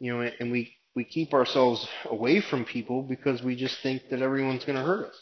You 0.00 0.14
know, 0.14 0.30
and 0.40 0.50
we 0.50 0.74
we 0.94 1.04
keep 1.04 1.34
ourselves 1.34 1.86
away 2.06 2.40
from 2.40 2.64
people 2.64 3.02
because 3.02 3.42
we 3.42 3.56
just 3.56 3.80
think 3.82 4.08
that 4.10 4.22
everyone's 4.22 4.64
going 4.64 4.78
to 4.78 4.84
hurt 4.84 5.08
us. 5.08 5.20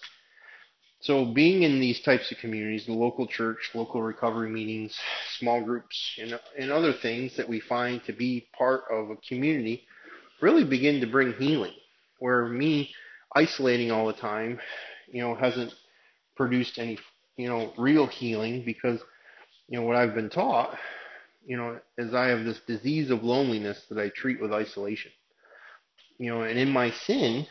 So 1.01 1.25
being 1.25 1.65
in 1.65 1.81
these 1.81 2.01
types 2.03 2.31
of 2.31 2.39
communities, 2.39 2.87
the 2.87 2.93
local 2.93 3.27
church, 3.27 3.71
local 3.75 4.03
recovery 4.03 4.51
meetings, 4.51 4.97
small 5.39 5.61
groups, 5.61 6.17
and, 6.21 6.39
and 6.57 6.71
other 6.71 6.93
things 6.93 7.37
that 7.37 7.49
we 7.49 7.59
find 7.59 8.05
to 8.05 8.13
be 8.13 8.47
part 8.57 8.85
of 8.91 9.11
a 9.11 9.17
community 9.17 9.85
really 10.41 10.63
begin 10.63 11.01
to 11.01 11.07
bring 11.09 11.33
healing. 11.33 11.75
Where 12.21 12.47
me 12.47 12.93
isolating 13.35 13.91
all 13.91 14.07
the 14.07 14.13
time, 14.13 14.61
you 15.11 15.23
know, 15.23 15.35
hasn't 15.35 15.73
produced 16.37 16.79
any, 16.79 16.99
you 17.37 17.49
know, 17.49 17.73
real 17.79 18.07
healing 18.07 18.65
because, 18.65 19.01
you 19.69 19.79
know, 19.79 19.87
what 19.87 19.97
I've 19.97 20.15
been 20.15 20.31
taught, 20.31 20.77
you 21.47 21.57
know, 21.57 21.79
is 21.99 22.15
I 22.15 22.27
have 22.29 22.45
this 22.45 22.61
disease 22.67 23.11
of 23.11 23.25
loneliness 23.25 23.85
that 23.91 23.99
I 23.99 24.11
treat 24.11 24.41
with 24.41 24.53
isolation 24.53 25.13
you 26.19 26.31
know, 26.33 26.43
and 26.43 26.59
in 26.59 26.71
my 26.71 26.91
sin, 26.91 27.47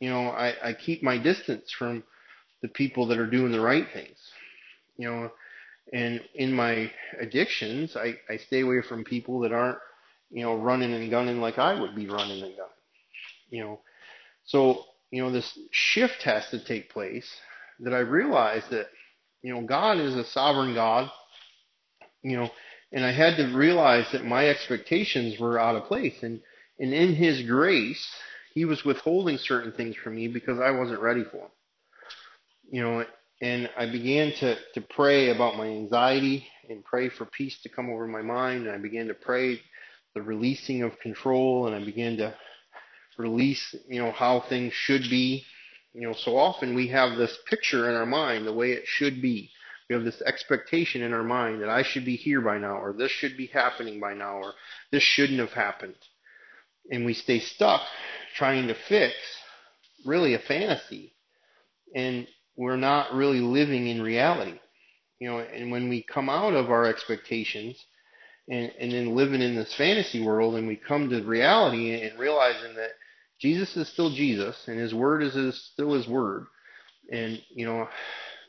you 0.00 0.10
know, 0.10 0.28
I, 0.28 0.54
I 0.62 0.74
keep 0.74 1.02
my 1.02 1.16
distance 1.16 1.72
from 1.72 2.04
the 2.60 2.68
people 2.68 3.06
that 3.06 3.18
are 3.18 3.30
doing 3.30 3.52
the 3.52 3.60
right 3.60 3.86
things, 3.92 4.18
you 4.98 5.08
know, 5.08 5.30
and 5.94 6.20
in 6.34 6.52
my 6.52 6.90
addictions, 7.20 7.96
I, 7.96 8.18
I 8.28 8.36
stay 8.36 8.60
away 8.60 8.82
from 8.82 9.04
people 9.04 9.40
that 9.40 9.52
aren't, 9.52 9.78
you 10.30 10.42
know, 10.42 10.56
running 10.56 10.92
and 10.92 11.10
gunning 11.10 11.40
like 11.40 11.58
I 11.58 11.80
would 11.80 11.96
be 11.96 12.06
running 12.06 12.42
and 12.42 12.56
gunning, 12.56 12.72
you 13.50 13.64
know. 13.64 13.80
So, 14.44 14.84
you 15.12 15.22
know, 15.22 15.30
this 15.30 15.56
shift 15.70 16.22
has 16.22 16.48
to 16.50 16.64
take 16.64 16.90
place 16.90 17.30
that 17.80 17.92
I 17.92 17.98
realized 17.98 18.70
that, 18.70 18.86
you 19.42 19.54
know, 19.54 19.60
God 19.60 19.98
is 19.98 20.16
a 20.16 20.24
sovereign 20.24 20.74
God, 20.74 21.10
you 22.22 22.36
know, 22.36 22.50
and 22.92 23.04
I 23.04 23.12
had 23.12 23.36
to 23.36 23.54
realize 23.54 24.06
that 24.12 24.24
my 24.24 24.48
expectations 24.48 25.38
were 25.38 25.60
out 25.60 25.76
of 25.76 25.84
place. 25.84 26.14
And, 26.22 26.40
and 26.80 26.94
in 26.94 27.14
His 27.14 27.42
grace, 27.42 28.04
He 28.54 28.64
was 28.64 28.84
withholding 28.84 29.36
certain 29.36 29.72
things 29.72 29.96
from 29.96 30.16
me 30.16 30.28
because 30.28 30.58
I 30.58 30.70
wasn't 30.70 31.00
ready 31.00 31.24
for 31.24 31.36
them. 31.36 31.50
You 32.70 32.82
know, 32.82 33.04
and 33.42 33.68
I 33.76 33.90
began 33.90 34.32
to, 34.40 34.56
to 34.74 34.80
pray 34.80 35.28
about 35.28 35.58
my 35.58 35.66
anxiety 35.66 36.46
and 36.70 36.82
pray 36.84 37.10
for 37.10 37.26
peace 37.26 37.60
to 37.62 37.68
come 37.68 37.90
over 37.90 38.06
my 38.06 38.22
mind. 38.22 38.66
And 38.66 38.74
I 38.74 38.78
began 38.78 39.08
to 39.08 39.14
pray 39.14 39.60
the 40.14 40.22
releasing 40.22 40.82
of 40.82 40.98
control 41.00 41.66
and 41.66 41.76
I 41.76 41.84
began 41.84 42.16
to 42.18 42.34
release, 43.18 43.74
you 43.88 44.02
know, 44.02 44.12
how 44.12 44.40
things 44.40 44.72
should 44.72 45.02
be. 45.02 45.44
You 45.94 46.02
know, 46.02 46.14
so 46.14 46.36
often 46.36 46.74
we 46.74 46.88
have 46.88 47.18
this 47.18 47.36
picture 47.46 47.88
in 47.90 47.96
our 47.96 48.06
mind, 48.06 48.46
the 48.46 48.52
way 48.52 48.72
it 48.72 48.84
should 48.86 49.20
be. 49.20 49.50
We 49.88 49.94
have 49.94 50.04
this 50.04 50.22
expectation 50.22 51.02
in 51.02 51.12
our 51.12 51.22
mind 51.22 51.60
that 51.60 51.68
I 51.68 51.82
should 51.82 52.04
be 52.04 52.16
here 52.16 52.40
by 52.40 52.58
now, 52.58 52.76
or 52.76 52.94
this 52.94 53.10
should 53.10 53.36
be 53.36 53.46
happening 53.46 54.00
by 54.00 54.14
now, 54.14 54.36
or 54.36 54.54
this 54.90 55.02
shouldn't 55.02 55.40
have 55.40 55.52
happened 55.52 55.96
and 56.90 57.04
we 57.04 57.14
stay 57.14 57.38
stuck 57.38 57.82
trying 58.36 58.66
to 58.68 58.74
fix 58.88 59.14
really 60.04 60.34
a 60.34 60.38
fantasy 60.38 61.14
and 61.94 62.26
we're 62.56 62.76
not 62.76 63.14
really 63.14 63.40
living 63.40 63.86
in 63.86 64.02
reality 64.02 64.58
you 65.18 65.28
know 65.28 65.38
and 65.38 65.70
when 65.70 65.88
we 65.88 66.02
come 66.02 66.28
out 66.28 66.54
of 66.54 66.70
our 66.70 66.84
expectations 66.86 67.84
and 68.48 68.72
and 68.80 68.92
then 68.92 69.14
living 69.14 69.40
in 69.40 69.54
this 69.54 69.74
fantasy 69.74 70.22
world 70.22 70.56
and 70.56 70.66
we 70.66 70.76
come 70.76 71.08
to 71.08 71.22
reality 71.22 72.00
and 72.00 72.18
realizing 72.18 72.74
that 72.74 72.90
Jesus 73.42 73.76
is 73.76 73.88
still 73.88 74.10
Jesus 74.10 74.56
and 74.66 74.78
his 74.78 74.94
word 74.94 75.22
is 75.22 75.34
his, 75.34 75.62
still 75.72 75.92
his 75.92 76.08
word 76.08 76.46
and 77.10 77.38
you 77.50 77.66
know 77.66 77.88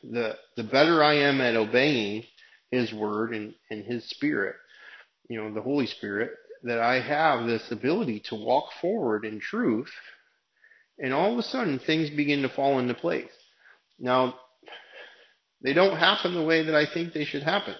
the 0.02 0.36
the 0.56 0.64
better 0.64 1.02
I 1.02 1.14
am 1.14 1.40
at 1.40 1.56
obeying 1.56 2.24
his 2.70 2.92
word 2.92 3.34
and 3.34 3.54
and 3.70 3.84
his 3.84 4.08
spirit 4.08 4.56
you 5.28 5.38
know 5.38 5.52
the 5.52 5.60
holy 5.60 5.86
spirit 5.86 6.30
that 6.64 6.80
I 6.80 7.00
have 7.00 7.46
this 7.46 7.70
ability 7.70 8.22
to 8.30 8.34
walk 8.34 8.70
forward 8.80 9.24
in 9.24 9.38
truth, 9.38 9.90
and 10.98 11.12
all 11.12 11.32
of 11.32 11.38
a 11.38 11.42
sudden 11.42 11.78
things 11.78 12.10
begin 12.10 12.42
to 12.42 12.48
fall 12.48 12.78
into 12.78 12.94
place. 12.94 13.30
Now, 13.98 14.34
they 15.62 15.74
don't 15.74 15.98
happen 15.98 16.34
the 16.34 16.44
way 16.44 16.64
that 16.64 16.74
I 16.74 16.86
think 16.92 17.12
they 17.12 17.26
should 17.26 17.42
happen. 17.42 17.74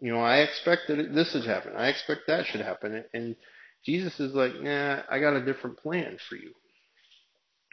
You 0.00 0.12
know, 0.12 0.20
I 0.20 0.38
expect 0.38 0.82
that 0.88 1.14
this 1.14 1.32
should 1.32 1.46
happen. 1.46 1.72
I 1.76 1.88
expect 1.88 2.22
that 2.28 2.46
should 2.46 2.60
happen. 2.60 3.04
And 3.12 3.36
Jesus 3.86 4.18
is 4.18 4.34
like, 4.34 4.60
nah, 4.60 5.02
I 5.08 5.20
got 5.20 5.36
a 5.36 5.44
different 5.44 5.78
plan 5.78 6.18
for 6.28 6.34
you. 6.34 6.50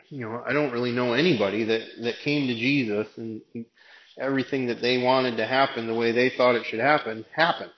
You 0.09 0.21
know, 0.21 0.43
I 0.45 0.53
don't 0.53 0.71
really 0.71 0.91
know 0.91 1.13
anybody 1.13 1.63
that, 1.63 1.81
that 2.03 2.19
came 2.23 2.47
to 2.47 2.53
Jesus 2.53 3.07
and 3.17 3.41
everything 4.19 4.67
that 4.67 4.79
they 4.79 4.99
wanted 4.99 5.37
to 5.37 5.47
happen 5.47 5.87
the 5.87 5.95
way 5.95 6.11
they 6.11 6.29
thought 6.29 6.55
it 6.55 6.67
should 6.67 6.79
happen 6.79 7.25
happened. 7.35 7.71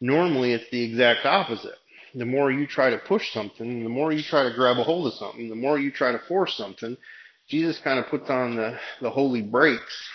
Normally 0.00 0.54
it's 0.54 0.70
the 0.70 0.82
exact 0.82 1.26
opposite. 1.26 1.74
The 2.14 2.24
more 2.24 2.50
you 2.50 2.66
try 2.66 2.88
to 2.90 2.98
push 2.98 3.30
something, 3.34 3.82
the 3.82 3.90
more 3.90 4.10
you 4.10 4.22
try 4.22 4.44
to 4.44 4.54
grab 4.54 4.78
a 4.78 4.84
hold 4.84 5.06
of 5.06 5.14
something, 5.14 5.50
the 5.50 5.54
more 5.54 5.78
you 5.78 5.90
try 5.90 6.12
to 6.12 6.20
force 6.26 6.56
something, 6.56 6.96
Jesus 7.48 7.78
kind 7.80 7.98
of 7.98 8.06
puts 8.06 8.30
on 8.30 8.56
the, 8.56 8.78
the 9.02 9.10
holy 9.10 9.42
brakes 9.42 10.08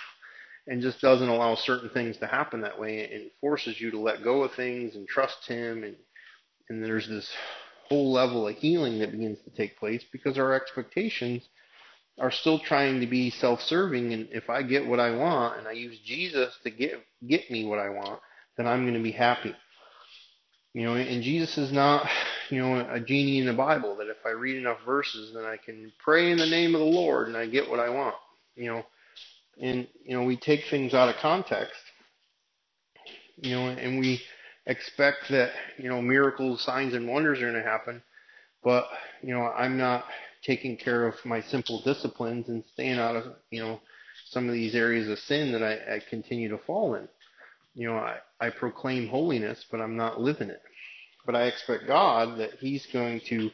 and 0.65 0.81
just 0.81 0.99
doesn't 1.01 1.29
allow 1.29 1.53
certain 1.55 1.89
things 1.89 2.17
to 2.17 2.27
happen 2.27 2.61
that 2.61 2.79
way 2.79 3.07
and 3.13 3.29
forces 3.39 3.79
you 3.79 3.91
to 3.91 3.99
let 3.99 4.23
go 4.23 4.43
of 4.43 4.53
things 4.53 4.95
and 4.95 5.07
trust 5.07 5.45
him 5.47 5.83
and 5.83 5.95
and 6.69 6.83
there's 6.83 7.07
this 7.07 7.29
whole 7.87 8.11
level 8.11 8.47
of 8.47 8.55
healing 8.55 8.99
that 8.99 9.11
begins 9.11 9.39
to 9.43 9.49
take 9.49 9.79
place 9.79 10.03
because 10.11 10.37
our 10.37 10.53
expectations 10.53 11.47
are 12.19 12.31
still 12.31 12.59
trying 12.59 12.99
to 12.99 13.07
be 13.07 13.31
self-serving. 13.31 14.13
And 14.13 14.27
if 14.31 14.49
I 14.49 14.61
get 14.61 14.85
what 14.85 14.99
I 14.99 15.15
want 15.15 15.57
and 15.57 15.67
I 15.67 15.71
use 15.71 15.97
Jesus 16.05 16.55
to 16.63 16.69
get 16.69 17.03
get 17.27 17.49
me 17.49 17.65
what 17.65 17.79
I 17.79 17.89
want 17.89 18.19
then 18.57 18.67
I'm 18.67 18.83
going 18.83 18.95
to 18.95 19.03
be 19.03 19.11
happy. 19.11 19.55
You 20.73 20.83
know 20.83 20.93
and 20.93 21.23
Jesus 21.23 21.57
is 21.57 21.71
not 21.71 22.07
you 22.49 22.61
know 22.61 22.87
a 22.89 22.99
genie 22.99 23.39
in 23.39 23.47
the 23.47 23.53
Bible 23.53 23.95
that 23.97 24.07
if 24.07 24.17
I 24.25 24.29
read 24.29 24.57
enough 24.57 24.77
verses 24.85 25.33
then 25.33 25.45
I 25.45 25.57
can 25.57 25.91
pray 26.03 26.31
in 26.31 26.37
the 26.37 26.45
name 26.45 26.75
of 26.75 26.81
the 26.81 26.85
Lord 26.85 27.27
and 27.27 27.37
I 27.37 27.47
get 27.47 27.69
what 27.69 27.79
I 27.79 27.89
want 27.89 28.15
you 28.55 28.67
know. 28.67 28.85
And 29.61 29.87
you 30.05 30.15
know 30.15 30.23
we 30.23 30.37
take 30.37 30.65
things 30.69 30.93
out 30.93 31.09
of 31.09 31.15
context 31.15 31.81
you 33.41 33.55
know 33.55 33.67
and 33.67 33.97
we 33.99 34.21
expect 34.65 35.29
that 35.29 35.51
you 35.77 35.89
know 35.89 36.01
miracles 36.01 36.61
signs 36.61 36.93
and 36.93 37.07
wonders 37.07 37.39
are 37.39 37.51
going 37.51 37.63
to 37.63 37.69
happen. 37.69 38.01
But 38.63 38.87
you 39.21 39.33
know 39.33 39.47
i'm 39.47 39.77
not 39.77 40.05
taking 40.43 40.77
care 40.77 41.07
of 41.07 41.15
my 41.25 41.41
simple 41.41 41.81
disciplines 41.83 42.47
and 42.49 42.63
staying 42.73 42.99
out 42.99 43.15
of 43.15 43.23
you 43.51 43.61
know 43.61 43.79
some 44.29 44.47
of 44.47 44.53
these 44.53 44.75
areas 44.75 45.07
of 45.07 45.19
sin 45.19 45.51
that 45.51 45.63
i, 45.63 45.95
I 45.95 46.01
continue 46.09 46.49
to 46.49 46.57
fall 46.57 46.95
in. 46.95 47.07
You 47.73 47.87
know 47.87 47.97
I, 47.97 48.17
I 48.39 48.49
proclaim 48.49 49.07
holiness 49.07 49.65
but 49.71 49.81
i'm 49.81 49.95
not 49.97 50.21
living 50.21 50.49
it. 50.49 50.61
But 51.25 51.35
i 51.35 51.43
expect 51.43 51.87
god 51.87 52.39
that 52.39 52.55
he's 52.59 52.85
going 52.87 53.21
to 53.29 53.49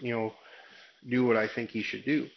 you 0.00 0.14
know 0.14 0.32
do 1.08 1.26
what 1.26 1.36
i 1.36 1.48
think 1.48 1.70
he 1.70 1.82
should 1.82 2.04
do. 2.04 2.28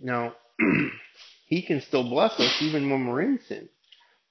Now 0.00 0.34
he 1.46 1.62
can 1.62 1.80
still 1.80 2.08
bless 2.08 2.38
us 2.38 2.62
even 2.62 2.90
when 2.90 3.06
we're 3.06 3.22
in 3.22 3.40
sin. 3.46 3.68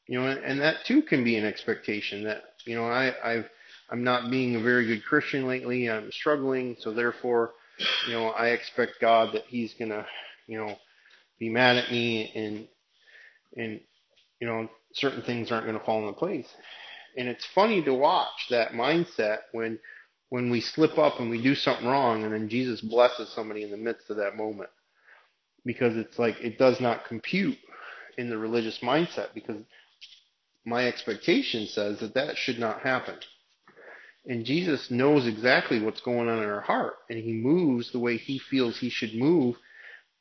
You 0.08 0.20
know, 0.20 0.28
and 0.28 0.60
that 0.60 0.84
too 0.86 1.02
can 1.02 1.24
be 1.24 1.38
an 1.38 1.46
expectation 1.46 2.26
that, 2.26 2.44
you 2.66 2.76
know, 2.76 2.86
I, 2.86 3.14
I've, 3.24 3.50
I'm 3.90 4.04
not 4.04 4.32
being 4.32 4.56
a 4.56 4.60
very 4.62 4.86
good 4.86 5.04
Christian 5.06 5.48
lately. 5.48 5.90
I'm 5.90 6.12
struggling. 6.12 6.76
So 6.80 6.94
therefore, 6.94 7.52
you 8.08 8.14
know, 8.14 8.30
I 8.30 8.50
expect 8.50 8.94
God 9.02 9.34
that 9.34 9.44
he's 9.48 9.74
to, 9.92 10.06
you 10.48 10.58
know, 10.58 10.76
be 11.40 11.50
mad 11.50 11.78
at 11.78 11.92
me 11.92 12.32
and, 12.36 12.68
and, 13.58 13.80
you 14.40 14.48
know, 14.48 14.70
certain 14.94 15.22
things 15.24 15.52
aren't 15.52 15.66
to 15.78 15.86
fall 15.86 16.02
into 16.08 16.14
place. 16.14 16.48
And 17.18 17.28
it's 17.28 17.46
funny 17.54 17.84
to 17.84 17.94
watch 17.94 18.48
that 18.50 18.72
mindset 18.72 19.40
when, 19.52 19.80
when 20.30 20.50
we 20.50 20.62
slip 20.62 20.98
up 20.98 21.20
and 21.20 21.30
we 21.30 21.42
do 21.42 21.56
something 21.56 21.86
wrong 21.86 22.24
and 22.24 22.34
then 22.34 22.50
Jesus 22.50 22.82
blesses 22.82 23.30
somebody 23.30 23.64
in 23.64 23.72
the 23.72 23.78
midst 23.78 24.10
of 24.10 24.18
that 24.18 24.36
moment 24.36 24.70
because 25.66 25.96
it's 25.96 26.18
like 26.18 26.36
it 26.42 26.58
does 26.58 26.80
not 26.80 27.06
compute 27.06 27.58
in 28.18 28.30
the 28.30 28.38
religious 28.38 28.80
mindset 28.80 29.28
because 29.34 29.58
my 30.66 30.88
expectation 30.88 31.68
says 31.68 32.00
that 32.00 32.14
that 32.14 32.38
should 32.38 32.60
not 32.60 32.82
happen. 32.82 33.16
And 34.26 34.46
Jesus 34.46 34.90
knows 34.90 35.28
exactly 35.28 35.82
what's 35.82 36.02
going 36.02 36.30
on 36.30 36.42
in 36.42 36.50
our 36.50 36.62
heart 36.62 36.96
and 37.10 37.20
he 37.20 37.34
moves 37.34 37.92
the 37.92 38.00
way 38.00 38.18
he 38.18 38.40
feels 38.40 38.78
he 38.78 38.90
should 38.90 39.14
move. 39.14 39.56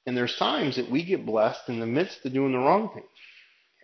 And 0.07 0.17
there's 0.17 0.37
times 0.37 0.77
that 0.77 0.91
we 0.91 1.05
get 1.05 1.25
blessed 1.25 1.69
in 1.69 1.79
the 1.79 1.87
midst 1.87 2.25
of 2.25 2.33
doing 2.33 2.53
the 2.53 2.59
wrong 2.59 2.91
thing. 2.93 3.05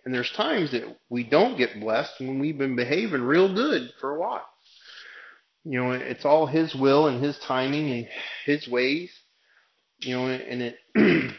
And 0.03 0.13
there's 0.13 0.31
times 0.31 0.71
that 0.71 0.83
we 1.09 1.23
don't 1.23 1.57
get 1.57 1.79
blessed 1.79 2.19
when 2.19 2.39
we've 2.39 2.57
been 2.57 2.75
behaving 2.75 3.21
real 3.21 3.53
good 3.53 3.91
for 4.01 4.15
a 4.15 4.19
while. 4.19 4.45
You 5.63 5.81
know, 5.81 5.91
it's 5.91 6.25
all 6.25 6.45
his 6.45 6.73
will 6.75 7.07
and 7.07 7.23
his 7.23 7.37
timing 7.39 7.91
and 7.91 8.07
his 8.45 8.67
ways. 8.67 9.11
You 9.99 10.15
know, 10.15 10.27
and 10.27 10.61
it 10.61 10.77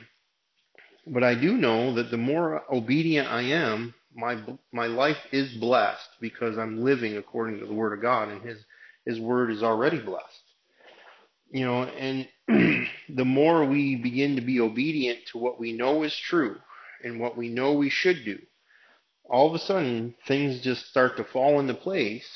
But 1.07 1.25
I 1.25 1.35
do 1.35 1.57
know 1.57 1.95
that 1.95 2.11
the 2.11 2.17
more 2.17 2.63
obedient 2.73 3.29
I 3.29 3.43
am, 3.43 3.95
my 4.15 4.43
my 4.73 4.87
life 4.87 5.19
is 5.33 5.53
blessed 5.55 6.09
because 6.21 6.59
I'm 6.59 6.83
living 6.83 7.17
according 7.17 7.61
to 7.61 7.67
the 7.67 7.75
word 7.75 7.93
of 7.93 8.03
God 8.03 8.29
and 8.29 8.43
his 8.43 8.59
his 9.07 9.21
word 9.21 9.51
is 9.51 9.63
already 9.63 10.01
blessed. 10.01 10.43
You 11.51 11.65
know, 11.65 11.83
and 11.85 12.29
the 13.09 13.25
more 13.25 13.65
we 13.65 13.97
begin 13.97 14.37
to 14.37 14.43
be 14.43 14.61
obedient 14.61 15.21
to 15.33 15.39
what 15.39 15.59
we 15.59 15.73
know 15.73 16.03
is 16.05 16.17
true 16.17 16.57
and 17.03 17.19
what 17.19 17.37
we 17.37 17.49
know 17.49 17.73
we 17.73 17.91
should 17.91 18.25
do, 18.25 18.39
all 19.25 19.49
of 19.49 19.55
a 19.55 19.59
sudden 19.59 20.15
things 20.29 20.61
just 20.61 20.89
start 20.89 21.17
to 21.17 21.25
fall 21.25 21.59
into 21.59 21.75
place. 21.75 22.29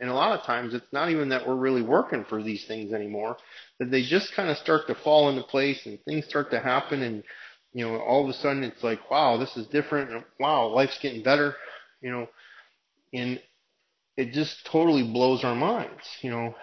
And 0.00 0.10
a 0.10 0.14
lot 0.14 0.38
of 0.38 0.44
times 0.44 0.74
it's 0.74 0.92
not 0.92 1.10
even 1.10 1.30
that 1.30 1.46
we're 1.46 1.54
really 1.54 1.82
working 1.82 2.24
for 2.24 2.42
these 2.42 2.64
things 2.66 2.92
anymore, 2.92 3.36
that 3.78 3.90
they 3.90 4.02
just 4.02 4.34
kind 4.34 4.50
of 4.50 4.58
start 4.58 4.86
to 4.88 4.94
fall 4.94 5.28
into 5.30 5.42
place 5.42 5.86
and 5.86 5.98
things 6.04 6.26
start 6.26 6.50
to 6.50 6.60
happen 6.60 7.02
and 7.02 7.22
you 7.76 7.86
know, 7.86 7.98
all 7.98 8.24
of 8.24 8.30
a 8.30 8.32
sudden 8.32 8.64
it's 8.64 8.82
like, 8.82 9.10
wow, 9.10 9.36
this 9.36 9.54
is 9.54 9.66
different. 9.66 10.24
Wow, 10.40 10.68
life's 10.68 10.98
getting 10.98 11.22
better, 11.22 11.54
you 12.00 12.10
know, 12.10 12.26
and 13.12 13.38
it 14.16 14.32
just 14.32 14.64
totally 14.64 15.02
blows 15.02 15.44
our 15.44 15.54
minds, 15.54 16.02
you 16.22 16.30
know, 16.30 16.54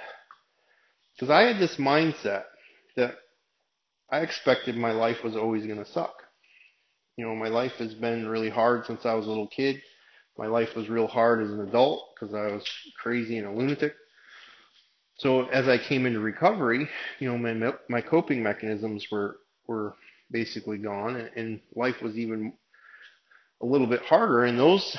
because 1.13 1.30
I 1.30 1.43
had 1.43 1.60
this 1.62 1.76
mindset 1.76 2.45
that 2.95 3.13
I 4.10 4.21
expected 4.21 4.76
my 4.76 4.91
life 4.91 5.17
was 5.23 5.36
always 5.36 5.67
going 5.67 5.78
to 5.78 5.91
suck. 5.91 6.15
You 7.15 7.28
know, 7.28 7.36
my 7.36 7.49
life 7.49 7.73
has 7.73 7.93
been 7.93 8.28
really 8.28 8.49
hard 8.49 8.88
since 8.88 9.06
I 9.06 9.13
was 9.13 9.28
a 9.28 9.30
little 9.30 9.47
kid. 9.47 9.84
My 10.36 10.47
life 10.47 10.76
was 10.76 10.89
real 10.89 11.06
hard 11.06 11.43
as 11.43 11.52
an 11.52 11.62
adult 11.62 12.10
because 12.15 12.34
I 12.34 12.47
was 12.47 12.67
crazy 12.99 13.38
and 13.38 13.45
a 13.45 13.52
lunatic. 13.52 13.93
So 15.17 15.45
as 15.49 15.67
I 15.67 15.78
came 15.78 16.08
into 16.08 16.21
recovery, 16.21 16.89
you 17.19 17.32
know, 17.32 17.38
my 17.38 17.73
my 17.88 18.02
coping 18.02 18.41
mechanisms 18.41 19.06
were 19.12 19.38
were 19.67 19.93
basically 20.34 20.80
gone, 20.80 21.15
and, 21.15 21.30
and 21.36 21.60
life 21.76 22.02
was 22.02 22.17
even 22.17 22.54
a 23.62 23.65
little 23.65 23.88
bit 23.88 24.02
harder 24.02 24.46
in 24.46 24.58
those 24.58 24.98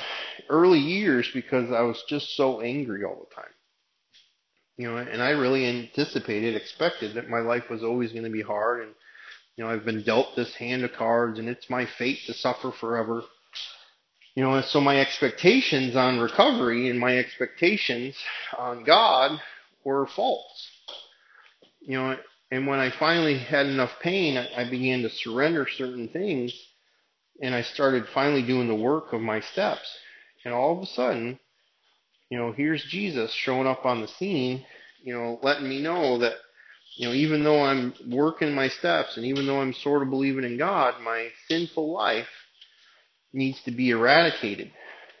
early 0.49 0.79
years 0.79 1.29
because 1.33 1.71
I 1.71 1.81
was 1.81 2.01
just 2.09 2.35
so 2.35 2.61
angry 2.61 3.03
all 3.03 3.27
the 3.29 3.35
time. 3.35 3.51
You 4.77 4.87
know, 4.89 4.97
and 4.97 5.21
I 5.21 5.29
really 5.29 5.65
anticipated, 5.65 6.55
expected 6.55 7.15
that 7.15 7.29
my 7.29 7.39
life 7.39 7.69
was 7.69 7.83
always 7.83 8.11
going 8.11 8.25
to 8.25 8.31
be 8.31 8.41
hard, 8.41 8.81
and 8.81 8.93
you 9.55 9.63
know, 9.63 9.69
I've 9.69 9.85
been 9.85 10.03
dealt 10.03 10.35
this 10.35 10.53
hand 10.55 10.83
of 10.83 10.91
cards, 10.93 11.39
and 11.39 11.47
it's 11.47 11.69
my 11.69 11.85
fate 11.97 12.19
to 12.25 12.33
suffer 12.33 12.71
forever. 12.71 13.21
You 14.35 14.43
know, 14.43 14.55
and 14.55 14.65
so 14.65 14.81
my 14.81 14.99
expectations 14.99 15.95
on 15.95 16.19
recovery 16.19 16.89
and 16.89 16.99
my 16.99 17.17
expectations 17.17 18.15
on 18.57 18.83
God 18.83 19.39
were 19.85 20.07
false. 20.07 20.69
You 21.79 21.97
know, 21.97 22.17
and 22.55 22.67
when 22.67 22.79
I 22.79 22.89
finally 22.97 23.37
had 23.37 23.65
enough 23.65 23.91
pain, 24.01 24.37
I 24.37 24.61
I 24.61 24.69
began 24.69 25.01
to 25.01 25.09
surrender 25.09 25.67
certain 25.77 26.07
things 26.07 26.53
and 27.41 27.53
I 27.53 27.63
started 27.63 28.05
finally 28.13 28.43
doing 28.43 28.67
the 28.67 28.75
work 28.75 29.11
of 29.13 29.21
my 29.21 29.41
steps. 29.41 29.85
And 30.43 30.53
all 30.53 30.77
of 30.77 30.83
a 30.83 30.85
sudden, 30.85 31.39
you 32.29 32.37
know, 32.37 32.53
here's 32.53 32.83
Jesus 32.85 33.33
showing 33.33 33.67
up 33.67 33.85
on 33.85 34.01
the 34.01 34.07
scene, 34.07 34.65
you 35.03 35.13
know, 35.13 35.39
letting 35.43 35.67
me 35.67 35.81
know 35.81 36.19
that, 36.19 36.35
you 36.95 37.07
know, 37.07 37.13
even 37.13 37.43
though 37.43 37.61
I'm 37.61 37.93
working 38.09 38.55
my 38.55 38.69
steps 38.69 39.17
and 39.17 39.25
even 39.25 39.45
though 39.45 39.59
I'm 39.59 39.73
sort 39.73 40.01
of 40.01 40.09
believing 40.09 40.45
in 40.45 40.57
God, 40.57 41.01
my 41.03 41.29
sinful 41.49 41.91
life 41.91 42.27
needs 43.33 43.61
to 43.63 43.71
be 43.71 43.89
eradicated. 43.89 44.71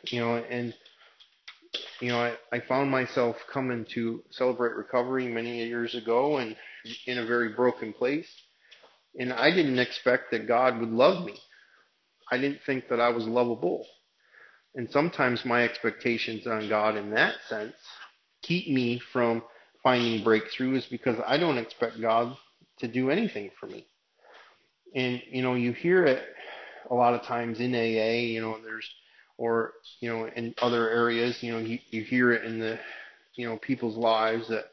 You 0.05 0.21
know, 0.21 0.35
and 0.35 0.73
you 1.99 2.09
know, 2.09 2.19
I, 2.19 2.35
I 2.51 2.59
found 2.61 2.89
myself 2.91 3.35
coming 3.51 3.85
to 3.93 4.23
celebrate 4.31 4.75
recovery 4.75 5.27
many 5.27 5.65
years 5.65 5.95
ago 5.95 6.37
and 6.37 6.55
in 7.07 7.17
a 7.19 7.25
very 7.25 7.49
broken 7.49 7.93
place. 7.93 8.27
And 9.17 9.31
I 9.31 9.51
didn't 9.51 9.79
expect 9.79 10.31
that 10.31 10.47
God 10.47 10.79
would 10.79 10.89
love 10.89 11.25
me. 11.25 11.37
I 12.31 12.37
didn't 12.37 12.59
think 12.65 12.89
that 12.89 12.99
I 12.99 13.09
was 13.09 13.25
lovable. 13.25 13.85
And 14.75 14.89
sometimes 14.91 15.45
my 15.45 15.63
expectations 15.63 16.45
on 16.47 16.67
God 16.67 16.97
in 16.97 17.11
that 17.11 17.35
sense 17.47 17.75
keep 18.41 18.67
me 18.67 19.01
from 19.11 19.41
finding 19.83 20.23
breakthroughs 20.23 20.89
because 20.89 21.17
I 21.25 21.37
don't 21.37 21.57
expect 21.57 22.01
God 22.01 22.35
to 22.79 22.87
do 22.87 23.09
anything 23.09 23.51
for 23.59 23.67
me. 23.67 23.87
And, 24.93 25.21
you 25.31 25.41
know, 25.41 25.55
you 25.55 25.71
hear 25.71 26.05
it 26.05 26.23
a 26.89 26.93
lot 26.93 27.13
of 27.13 27.23
times 27.23 27.59
in 27.59 27.73
AA, 27.73 28.19
you 28.19 28.41
know, 28.41 28.57
there's, 28.63 28.89
or, 29.37 29.73
you 29.99 30.09
know, 30.09 30.27
in 30.27 30.55
other 30.61 30.89
areas, 30.89 31.41
you 31.41 31.51
know, 31.51 31.59
you, 31.59 31.79
you 31.89 32.03
hear 32.03 32.31
it 32.31 32.45
in 32.45 32.59
the, 32.59 32.79
you 33.35 33.47
know, 33.47 33.57
people's 33.57 33.97
lives 33.97 34.47
that, 34.49 34.65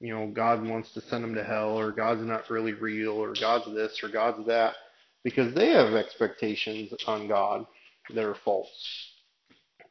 you 0.00 0.12
know, 0.12 0.26
God 0.26 0.66
wants 0.66 0.92
to 0.94 1.00
send 1.02 1.22
them 1.22 1.34
to 1.34 1.44
hell 1.44 1.78
or 1.78 1.92
God's 1.92 2.22
not 2.22 2.50
really 2.50 2.72
real 2.72 3.12
or 3.12 3.34
God's 3.38 3.72
this 3.72 4.00
or 4.02 4.08
God's 4.08 4.44
that 4.46 4.74
because 5.22 5.54
they 5.54 5.70
have 5.70 5.94
expectations 5.94 6.92
on 7.06 7.28
God 7.28 7.66
that 8.14 8.24
are 8.24 8.36
false. 8.44 8.68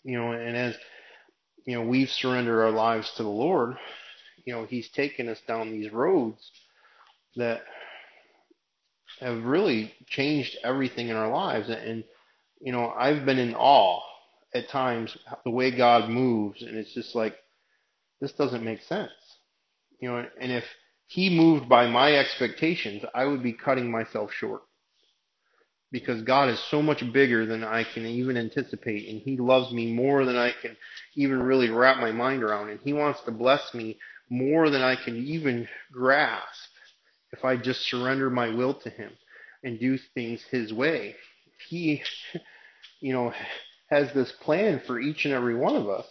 You 0.04 0.18
know, 0.18 0.32
and 0.32 0.58
as 0.58 0.76
you 1.66 1.76
know, 1.76 1.86
we've 1.86 2.10
surrendered 2.10 2.60
our 2.60 2.72
lives 2.72 3.12
to 3.18 3.24
the 3.24 3.30
Lord, 3.30 3.78
you 4.46 4.54
know, 4.54 4.66
He's 4.66 4.90
taken 4.90 5.30
us 5.30 5.40
down 5.48 5.72
these 5.72 5.92
roads 5.92 6.52
that 7.36 7.62
have 9.20 9.44
really 9.44 9.94
changed 10.08 10.58
everything 10.64 11.10
in 11.10 11.16
our 11.16 11.30
lives. 11.30 11.70
And, 11.70 12.04
you 12.62 12.72
know, 12.72 12.90
I've 12.90 13.26
been 13.26 13.40
in 13.40 13.56
awe 13.56 14.02
at 14.54 14.70
times 14.70 15.16
the 15.44 15.52
way 15.52 15.72
God 15.72 16.10
moves, 16.10 16.62
and 16.62 16.78
it's 16.78 16.94
just 16.94 17.16
like, 17.16 17.36
this 18.20 18.34
doesn't 18.34 18.64
make 18.64 18.82
sense. 18.84 19.12
You 20.00 20.10
know, 20.10 20.26
and 20.40 20.52
if 20.52 20.66
He 21.08 21.36
moved 21.36 21.68
by 21.68 21.88
my 21.88 22.16
expectations, 22.16 23.04
I 23.14 23.26
would 23.26 23.44
be 23.44 23.54
cutting 23.54 23.90
myself 23.90 24.32
short. 24.34 24.62
Because 25.92 26.22
God 26.22 26.50
is 26.50 26.60
so 26.70 26.82
much 26.82 27.04
bigger 27.12 27.46
than 27.46 27.66
I 27.66 27.84
can 27.84 28.06
even 28.06 28.38
anticipate, 28.38 29.10
and 29.10 29.22
He 29.22 29.38
loves 29.38 29.74
me 29.74 29.92
more 29.92 30.26
than 30.26 30.38
I 30.38 30.54
can 30.62 30.78
even 31.16 31.42
really 31.42 31.70
wrap 31.70 31.98
my 31.98 32.12
mind 32.12 32.44
around, 32.44 32.70
and 32.70 32.80
He 32.84 32.94
wants 32.94 33.22
to 33.22 33.32
bless 33.32 33.74
me 33.74 33.98
more 34.30 34.70
than 34.70 34.82
I 34.82 34.96
can 34.96 35.18
even 35.18 35.68
grasp 35.92 36.70
if 37.34 37.44
I 37.44 37.58
just 37.58 37.82
surrender 37.90 38.30
my 38.30 38.50
will 38.50 38.74
to 38.76 38.90
Him 38.90 39.12
and 39.64 39.80
do 39.80 39.98
things 40.14 40.42
His 40.50 40.72
way. 40.72 41.16
He, 41.68 42.02
you 43.02 43.14
know, 43.14 43.34
has 43.90 44.14
this 44.14 44.32
plan 44.42 44.82
for 44.88 45.00
each 45.00 45.26
and 45.26 45.34
every 45.34 45.56
one 45.56 45.76
of 45.76 45.90
us 45.90 46.06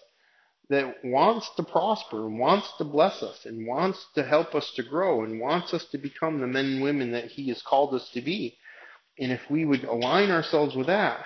that 0.68 1.04
wants 1.04 1.50
to 1.56 1.62
prosper 1.62 2.26
and 2.26 2.38
wants 2.38 2.70
to 2.78 2.84
bless 2.84 3.22
us 3.22 3.44
and 3.44 3.66
wants 3.66 4.06
to 4.14 4.22
help 4.22 4.54
us 4.54 4.70
to 4.76 4.82
grow 4.82 5.24
and 5.24 5.40
wants 5.40 5.74
us 5.74 5.84
to 5.86 5.98
become 5.98 6.40
the 6.40 6.46
men 6.46 6.66
and 6.66 6.82
women 6.82 7.12
that 7.12 7.26
He 7.26 7.48
has 7.48 7.62
called 7.62 7.94
us 7.94 8.08
to 8.10 8.20
be. 8.20 8.56
And 9.18 9.32
if 9.32 9.40
we 9.50 9.64
would 9.64 9.84
align 9.84 10.30
ourselves 10.30 10.76
with 10.76 10.86
that, 10.86 11.24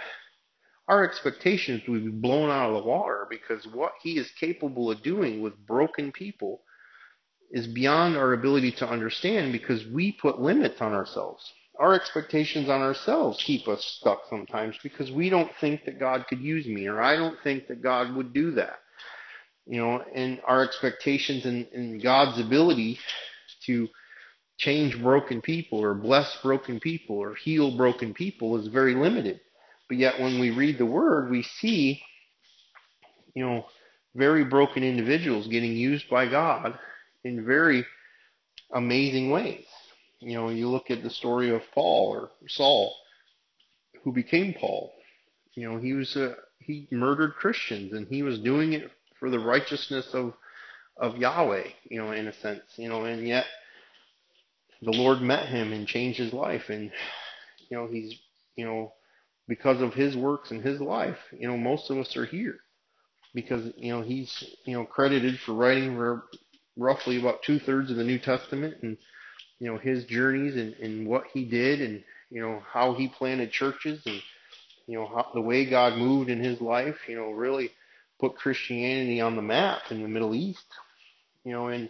our 0.89 1.05
expectations 1.05 1.83
would 1.89 2.05
be 2.05 2.11
blown 2.11 2.51
out 2.51 2.71
of 2.71 2.83
the 2.83 2.89
water 2.89 3.27
because 3.29 3.67
what 3.67 3.93
He 4.03 4.19
is 4.19 4.31
capable 4.41 4.91
of 4.91 5.03
doing 5.03 5.43
with 5.43 5.67
broken 5.67 6.13
people 6.13 6.63
is 7.51 7.67
beyond 7.67 8.17
our 8.17 8.33
ability 8.33 8.73
to 8.73 8.89
understand 8.89 9.53
because 9.53 9.87
we 9.87 10.13
put 10.13 10.41
limits 10.41 10.81
on 10.81 10.93
ourselves. 10.93 11.53
Our 11.79 11.95
expectations 11.95 12.69
on 12.69 12.81
ourselves 12.81 13.43
keep 13.45 13.67
us 13.67 13.85
stuck 14.01 14.23
sometimes 14.31 14.77
because 14.83 15.11
we 15.11 15.29
don't 15.29 15.51
think 15.61 15.85
that 15.85 15.99
God 15.99 16.27
could 16.29 16.41
use 16.41 16.67
me 16.67 16.87
or 16.87 17.03
I 17.03 17.17
don't 17.17 17.37
think 17.43 17.67
that 17.69 17.83
God 17.83 18.15
would 18.15 18.33
do 18.33 18.53
that. 18.53 18.79
You 19.67 19.81
know, 19.81 20.05
and 20.15 20.41
our 20.47 20.63
expectations 20.63 21.47
in, 21.47 22.01
God's 22.03 22.39
ability 22.39 22.99
to 23.67 23.89
change 24.59 25.01
broken 25.01 25.41
people 25.41 25.81
or 25.81 25.95
bless 25.95 26.37
broken 26.43 26.79
people 26.79 27.17
or 27.17 27.35
heal 27.35 27.77
broken 27.77 28.15
people 28.15 28.59
is 28.59 28.69
very 28.69 28.95
limited. 28.95 29.41
But 29.89 29.99
yet 29.99 30.21
when 30.21 30.39
we 30.39 30.51
read 30.51 30.79
the 30.79 30.87
word, 30.87 31.31
we 31.31 31.43
see, 31.43 32.03
you 33.35 33.45
know, 33.45 33.65
very 34.15 34.45
broken 34.45 34.85
individuals 34.85 35.49
getting 35.49 35.73
used 35.73 36.09
by 36.09 36.29
God 36.29 36.79
in 37.25 37.45
very 37.45 37.85
amazing 38.73 39.31
ways. 39.31 39.65
You 40.25 40.35
know, 40.35 40.49
you 40.49 40.69
look 40.69 40.91
at 40.91 41.03
the 41.03 41.11
story 41.11 41.51
of 41.51 41.63
Paul 41.75 42.09
or 42.09 42.31
Saul, 42.49 42.95
who 44.03 44.13
became 44.13 44.55
Paul. 44.55 44.93
You 45.55 45.71
know, 45.71 45.79
he 45.79 45.93
was 45.93 46.17
a, 46.17 46.37
he 46.59 46.89
murdered 46.91 47.35
Christians 47.35 47.93
and 47.93 48.09
he 48.09 48.23
was 48.23 48.39
doing 48.41 48.73
it 48.73 48.91
for 49.21 49.31
the 49.31 49.39
righteousness 49.39 50.09
of 50.13 50.35
of 50.97 51.17
Yahweh, 51.17 51.67
you 51.91 52.01
know, 52.01 52.13
in 52.13 52.29
a 52.29 52.33
sense, 52.33 52.63
you 52.77 52.89
know, 52.89 53.05
and 53.05 53.27
yet 53.27 53.47
the 54.81 54.93
Lord 54.93 55.21
met 55.21 55.49
him 55.49 55.73
and 55.73 55.89
changed 55.89 56.19
his 56.19 56.33
life 56.33 56.69
and 56.69 56.91
you 57.69 57.77
know, 57.77 57.89
he's 57.89 58.19
you 58.57 58.65
know, 58.65 58.93
because 59.49 59.83
of 59.83 59.95
his 59.95 60.17
works 60.17 60.51
and 60.51 60.63
his 60.63 60.81
life, 60.81 61.19
you 61.33 61.49
know, 61.49 61.57
most 61.57 61.91
of 61.91 61.99
us 61.99 62.17
are 62.17 62.27
here 62.27 62.59
because 63.35 63.73
you 63.77 63.93
know 63.93 64.01
he's 64.01 64.45
you 64.65 64.75
know 64.75 64.85
credited 64.85 65.39
for 65.41 65.53
writing 65.53 65.97
roughly 66.77 67.19
about 67.19 67.43
two 67.43 67.59
thirds 67.59 67.91
of 67.91 67.97
the 67.97 68.05
New 68.05 68.19
Testament 68.19 68.77
and 68.83 68.97
you 69.59 69.71
know 69.71 69.79
his 69.79 70.05
journeys 70.05 70.55
and, 70.57 70.75
and 70.75 71.07
what 71.07 71.25
he 71.33 71.45
did 71.45 71.81
and 71.81 72.03
you 72.31 72.41
know 72.41 72.63
how 72.73 72.95
he 72.95 73.09
planted 73.09 73.51
churches 73.51 74.03
and 74.07 74.21
you 74.87 74.99
know 74.99 75.07
how, 75.07 75.29
the 75.35 75.41
way 75.41 75.69
God 75.69 75.99
moved 75.99 76.31
in 76.31 76.43
his 76.43 76.61
life 76.61 76.97
you 77.09 77.17
know 77.17 77.31
really 77.31 77.71
put 78.21 78.37
Christianity 78.37 79.21
on 79.21 79.37
the 79.37 79.43
map 79.43 79.83
in 79.91 80.03
the 80.03 80.09
Middle 80.09 80.35
East 80.35 80.67
you 81.45 81.53
know 81.53 81.69
and 81.69 81.89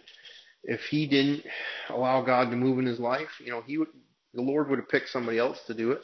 if 0.63 0.81
he 0.81 1.07
didn't 1.07 1.43
allow 1.89 2.23
God 2.23 2.49
to 2.49 2.55
move 2.55 2.79
in 2.79 2.85
his 2.85 2.99
life 2.99 3.29
you 3.39 3.51
know 3.51 3.61
he 3.61 3.77
would 3.77 3.89
the 4.33 4.41
Lord 4.41 4.69
would 4.69 4.79
have 4.79 4.89
picked 4.89 5.09
somebody 5.09 5.37
else 5.37 5.59
to 5.67 5.73
do 5.73 5.91
it 5.91 6.01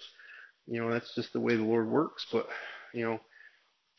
you 0.68 0.82
know 0.82 0.92
that's 0.92 1.14
just 1.16 1.34
the 1.34 1.40
way 1.40 1.56
the 1.56 1.64
Lord 1.64 1.88
works 1.88 2.26
but 2.32 2.48
you 2.94 3.06
know 3.06 3.20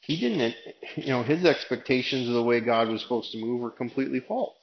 he 0.02 0.20
didn't, 0.20 0.54
you 0.96 1.10
know, 1.10 1.22
his 1.22 1.44
expectations 1.44 2.28
of 2.28 2.34
the 2.34 2.42
way 2.42 2.60
God 2.60 2.88
was 2.88 3.02
supposed 3.02 3.30
to 3.32 3.38
move 3.38 3.60
were 3.60 3.70
completely 3.70 4.20
false. 4.20 4.56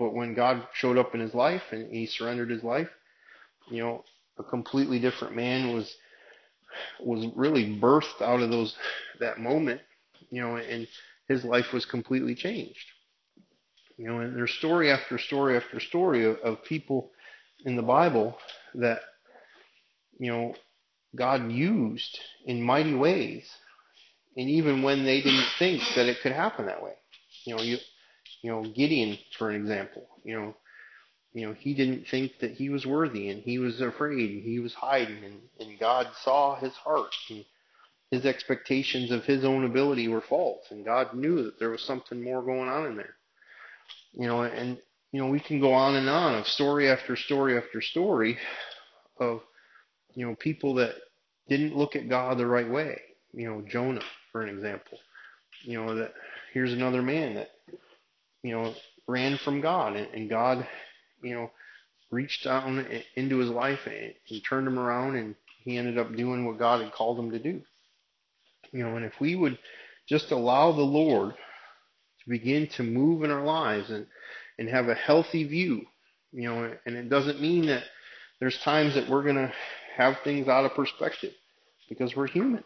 But 0.00 0.14
when 0.14 0.32
God 0.32 0.66
showed 0.72 0.96
up 0.96 1.14
in 1.14 1.20
his 1.20 1.34
life 1.34 1.62
and 1.72 1.94
he 1.94 2.06
surrendered 2.06 2.48
his 2.48 2.64
life, 2.64 2.88
you 3.70 3.82
know, 3.82 4.02
a 4.38 4.42
completely 4.42 4.98
different 4.98 5.36
man 5.36 5.74
was 5.74 5.94
was 7.00 7.26
really 7.36 7.78
birthed 7.78 8.22
out 8.22 8.40
of 8.40 8.48
those 8.48 8.74
that 9.18 9.38
moment, 9.38 9.82
you 10.30 10.40
know, 10.40 10.56
and 10.56 10.88
his 11.28 11.44
life 11.44 11.66
was 11.74 11.84
completely 11.84 12.34
changed. 12.34 12.86
You 13.98 14.06
know, 14.06 14.20
and 14.20 14.34
there's 14.34 14.54
story 14.54 14.90
after 14.90 15.18
story 15.18 15.58
after 15.58 15.78
story 15.78 16.24
of, 16.24 16.38
of 16.38 16.64
people 16.64 17.10
in 17.66 17.76
the 17.76 17.82
Bible 17.82 18.38
that, 18.76 19.00
you 20.18 20.32
know, 20.32 20.54
God 21.14 21.52
used 21.52 22.18
in 22.46 22.62
mighty 22.62 22.94
ways 22.94 23.46
and 24.38 24.48
even 24.48 24.82
when 24.82 25.04
they 25.04 25.20
didn't 25.20 25.48
think 25.58 25.82
that 25.94 26.06
it 26.06 26.22
could 26.22 26.32
happen 26.32 26.64
that 26.66 26.82
way. 26.82 26.94
You 27.44 27.56
know, 27.56 27.62
you 27.62 27.76
you 28.42 28.50
know, 28.50 28.62
Gideon, 28.62 29.18
for 29.38 29.50
an 29.50 29.56
example, 29.56 30.06
you 30.24 30.38
know, 30.38 30.54
you 31.32 31.46
know, 31.46 31.54
he 31.54 31.74
didn't 31.74 32.06
think 32.08 32.32
that 32.40 32.52
he 32.52 32.70
was 32.70 32.84
worthy 32.84 33.28
and 33.28 33.42
he 33.42 33.58
was 33.58 33.80
afraid 33.80 34.30
and 34.30 34.42
he 34.42 34.58
was 34.58 34.74
hiding 34.74 35.22
and, 35.24 35.40
and 35.60 35.78
God 35.78 36.08
saw 36.22 36.56
his 36.56 36.72
heart 36.74 37.14
and 37.28 37.44
his 38.10 38.26
expectations 38.26 39.12
of 39.12 39.24
his 39.24 39.44
own 39.44 39.64
ability 39.64 40.08
were 40.08 40.22
false 40.22 40.64
and 40.70 40.84
God 40.84 41.14
knew 41.14 41.44
that 41.44 41.58
there 41.60 41.70
was 41.70 41.82
something 41.82 42.22
more 42.22 42.42
going 42.42 42.68
on 42.68 42.86
in 42.86 42.96
there. 42.96 43.14
You 44.12 44.26
know, 44.26 44.42
and 44.42 44.78
you 45.12 45.20
know, 45.20 45.28
we 45.28 45.40
can 45.40 45.60
go 45.60 45.72
on 45.72 45.94
and 45.96 46.08
on 46.08 46.34
of 46.34 46.46
story 46.46 46.88
after 46.90 47.14
story 47.16 47.56
after 47.56 47.80
story 47.80 48.38
of 49.18 49.40
you 50.14 50.26
know, 50.26 50.34
people 50.34 50.74
that 50.74 50.94
didn't 51.48 51.76
look 51.76 51.96
at 51.96 52.08
God 52.08 52.38
the 52.38 52.46
right 52.46 52.68
way. 52.68 53.00
You 53.32 53.48
know, 53.48 53.64
Jonah, 53.68 54.02
for 54.32 54.42
an 54.42 54.48
example. 54.48 54.98
You 55.62 55.82
know, 55.82 55.94
that 55.96 56.14
here's 56.52 56.72
another 56.72 57.02
man 57.02 57.34
that, 57.34 57.50
you 58.42 58.52
know, 58.52 58.74
ran 59.06 59.38
from 59.38 59.60
God 59.60 59.96
and, 59.96 60.08
and 60.14 60.30
God, 60.30 60.66
you 61.22 61.34
know, 61.34 61.50
reached 62.10 62.44
down 62.44 62.86
into 63.14 63.38
his 63.38 63.50
life 63.50 63.80
and, 63.86 64.14
and 64.30 64.42
turned 64.48 64.66
him 64.66 64.78
around 64.78 65.16
and 65.16 65.34
he 65.62 65.76
ended 65.76 65.98
up 65.98 66.14
doing 66.14 66.46
what 66.46 66.58
God 66.58 66.82
had 66.82 66.92
called 66.92 67.18
him 67.18 67.30
to 67.30 67.38
do. 67.38 67.62
You 68.72 68.84
know, 68.84 68.96
and 68.96 69.04
if 69.04 69.12
we 69.20 69.36
would 69.36 69.58
just 70.08 70.30
allow 70.30 70.72
the 70.72 70.82
Lord 70.82 71.30
to 71.30 72.30
begin 72.30 72.68
to 72.76 72.82
move 72.82 73.24
in 73.24 73.30
our 73.30 73.44
lives 73.44 73.90
and, 73.90 74.06
and 74.58 74.68
have 74.68 74.88
a 74.88 74.94
healthy 74.94 75.44
view, 75.44 75.86
you 76.32 76.48
know, 76.48 76.72
and 76.86 76.96
it 76.96 77.08
doesn't 77.08 77.40
mean 77.40 77.66
that 77.66 77.82
there's 78.38 78.58
times 78.58 78.94
that 78.94 79.08
we're 79.08 79.22
to 79.36 79.52
have 79.96 80.18
things 80.24 80.48
out 80.48 80.64
of 80.64 80.74
perspective 80.74 81.32
because 81.88 82.16
we're 82.16 82.28
human. 82.28 82.64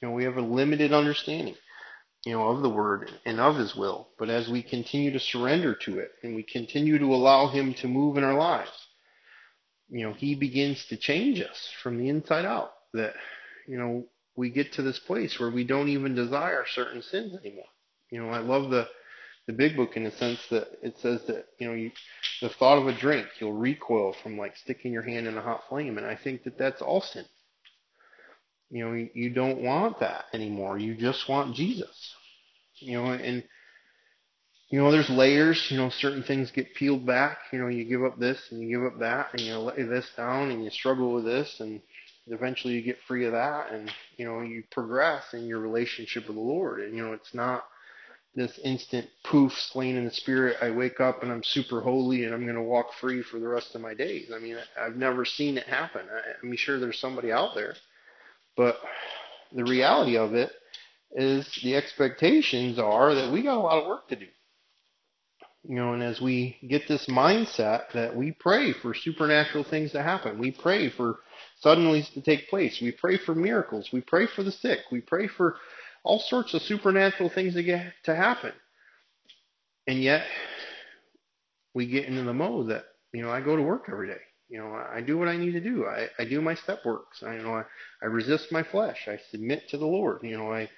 You 0.00 0.08
know, 0.08 0.14
we 0.14 0.24
have 0.24 0.36
a 0.36 0.42
limited 0.42 0.92
understanding, 0.92 1.54
you 2.28 2.34
know, 2.34 2.48
of 2.48 2.60
the 2.60 2.68
word 2.68 3.10
and 3.24 3.40
of 3.40 3.56
his 3.56 3.74
will. 3.74 4.10
But 4.18 4.28
as 4.28 4.50
we 4.50 4.62
continue 4.62 5.10
to 5.12 5.18
surrender 5.18 5.74
to 5.74 5.98
it 5.98 6.10
and 6.22 6.34
we 6.34 6.42
continue 6.42 6.98
to 6.98 7.14
allow 7.14 7.48
him 7.48 7.72
to 7.80 7.88
move 7.88 8.18
in 8.18 8.22
our 8.22 8.34
lives, 8.34 8.70
you 9.88 10.04
know, 10.04 10.12
he 10.12 10.34
begins 10.34 10.84
to 10.90 10.98
change 10.98 11.40
us 11.40 11.70
from 11.82 11.96
the 11.96 12.10
inside 12.10 12.44
out. 12.44 12.72
That, 12.92 13.14
you 13.66 13.78
know, 13.78 14.04
we 14.36 14.50
get 14.50 14.74
to 14.74 14.82
this 14.82 14.98
place 14.98 15.40
where 15.40 15.50
we 15.50 15.64
don't 15.64 15.88
even 15.88 16.14
desire 16.14 16.66
certain 16.66 17.00
sins 17.00 17.34
anymore. 17.34 17.64
You 18.10 18.22
know, 18.22 18.28
I 18.28 18.40
love 18.40 18.68
the 18.68 18.86
the 19.46 19.54
big 19.54 19.74
book 19.74 19.96
in 19.96 20.04
the 20.04 20.10
sense 20.10 20.40
that 20.50 20.68
it 20.82 20.98
says 20.98 21.22
that 21.28 21.46
you 21.58 21.66
know 21.66 21.72
you, 21.72 21.90
the 22.42 22.50
thought 22.50 22.76
of 22.76 22.86
a 22.86 22.92
drink 22.92 23.26
you'll 23.40 23.54
recoil 23.54 24.14
from 24.22 24.36
like 24.36 24.54
sticking 24.58 24.92
your 24.92 25.00
hand 25.00 25.26
in 25.26 25.38
a 25.38 25.40
hot 25.40 25.62
flame 25.70 25.96
and 25.96 26.06
i 26.06 26.14
think 26.14 26.44
that 26.44 26.58
that's 26.58 26.82
all 26.82 27.00
sin 27.00 27.24
you 28.70 28.84
know, 28.84 29.08
you 29.14 29.30
don't 29.30 29.62
want 29.62 30.00
that 30.00 30.26
anymore. 30.32 30.78
You 30.78 30.94
just 30.94 31.28
want 31.28 31.54
Jesus. 31.54 32.14
You 32.80 33.00
know, 33.00 33.06
and 33.06 33.44
you 34.70 34.78
know, 34.78 34.90
there's 34.90 35.10
layers. 35.10 35.66
You 35.70 35.78
know, 35.78 35.90
certain 35.90 36.22
things 36.22 36.50
get 36.50 36.74
peeled 36.74 37.06
back. 37.06 37.38
You 37.52 37.58
know, 37.58 37.68
you 37.68 37.84
give 37.84 38.04
up 38.04 38.18
this 38.18 38.40
and 38.50 38.60
you 38.60 38.78
give 38.78 38.86
up 38.86 38.98
that, 39.00 39.28
and 39.32 39.40
you 39.40 39.56
lay 39.58 39.82
this 39.82 40.08
down, 40.16 40.50
and 40.50 40.64
you 40.64 40.70
struggle 40.70 41.12
with 41.12 41.24
this, 41.24 41.60
and 41.60 41.80
eventually 42.26 42.74
you 42.74 42.82
get 42.82 42.98
free 43.06 43.26
of 43.26 43.32
that, 43.32 43.72
and 43.72 43.90
you 44.16 44.26
know, 44.26 44.40
you 44.42 44.64
progress 44.70 45.24
in 45.32 45.46
your 45.46 45.60
relationship 45.60 46.26
with 46.26 46.36
the 46.36 46.42
Lord. 46.42 46.80
And 46.80 46.96
you 46.96 47.04
know, 47.04 47.12
it's 47.12 47.34
not 47.34 47.64
this 48.34 48.58
instant 48.62 49.08
poof, 49.24 49.52
slain 49.72 49.96
in 49.96 50.04
the 50.04 50.12
spirit. 50.12 50.58
I 50.62 50.70
wake 50.70 51.00
up 51.00 51.22
and 51.22 51.32
I'm 51.32 51.42
super 51.42 51.80
holy, 51.80 52.24
and 52.24 52.34
I'm 52.34 52.44
going 52.44 52.54
to 52.54 52.62
walk 52.62 52.92
free 53.00 53.22
for 53.22 53.40
the 53.40 53.48
rest 53.48 53.74
of 53.74 53.80
my 53.80 53.94
days. 53.94 54.30
I 54.34 54.38
mean, 54.38 54.56
I've 54.80 54.96
never 54.96 55.24
seen 55.24 55.58
it 55.58 55.66
happen. 55.66 56.02
I, 56.08 56.46
I'm 56.46 56.54
sure 56.56 56.78
there's 56.78 57.00
somebody 57.00 57.32
out 57.32 57.54
there 57.54 57.74
but 58.58 58.76
the 59.52 59.64
reality 59.64 60.18
of 60.18 60.34
it 60.34 60.50
is 61.12 61.48
the 61.62 61.76
expectations 61.76 62.78
are 62.78 63.14
that 63.14 63.32
we 63.32 63.42
got 63.42 63.58
a 63.58 63.60
lot 63.60 63.82
of 63.82 63.88
work 63.88 64.08
to 64.08 64.16
do. 64.16 64.26
You 65.64 65.74
know, 65.74 65.92
and 65.92 66.02
as 66.02 66.20
we 66.20 66.56
get 66.66 66.88
this 66.88 67.06
mindset 67.06 67.92
that 67.92 68.16
we 68.16 68.32
pray 68.32 68.72
for 68.72 68.94
supernatural 68.94 69.64
things 69.64 69.92
to 69.92 70.02
happen, 70.02 70.38
we 70.38 70.50
pray 70.50 70.88
for 70.88 71.18
suddenlies 71.64 72.12
to 72.14 72.22
take 72.22 72.48
place, 72.48 72.80
we 72.80 72.92
pray 72.92 73.18
for 73.18 73.34
miracles, 73.34 73.90
we 73.92 74.00
pray 74.00 74.26
for 74.26 74.42
the 74.42 74.52
sick, 74.52 74.80
we 74.90 75.00
pray 75.00 75.26
for 75.26 75.56
all 76.04 76.20
sorts 76.20 76.54
of 76.54 76.62
supernatural 76.62 77.28
things 77.28 77.54
to 77.54 77.62
get 77.62 77.92
to 78.04 78.14
happen. 78.14 78.52
And 79.86 80.02
yet 80.02 80.24
we 81.74 81.86
get 81.86 82.06
into 82.06 82.22
the 82.22 82.32
mode 82.32 82.68
that, 82.68 82.84
you 83.12 83.22
know, 83.22 83.30
I 83.30 83.40
go 83.40 83.56
to 83.56 83.62
work 83.62 83.88
every 83.90 84.08
day. 84.08 84.20
You 84.48 84.58
know, 84.58 84.72
I 84.72 85.02
do 85.02 85.18
what 85.18 85.28
I 85.28 85.36
need 85.36 85.52
to 85.52 85.60
do. 85.60 85.84
I, 85.84 86.08
I 86.18 86.24
do 86.24 86.40
my 86.40 86.54
step 86.54 86.80
works. 86.84 87.22
I 87.22 87.36
you 87.36 87.42
know 87.42 87.54
I, 87.54 87.64
I 88.02 88.06
resist 88.06 88.50
my 88.50 88.62
flesh. 88.62 89.06
I 89.06 89.18
submit 89.30 89.68
to 89.68 89.76
the 89.76 89.86
Lord. 89.86 90.22
You 90.22 90.38
know, 90.38 90.50
I 90.50 90.70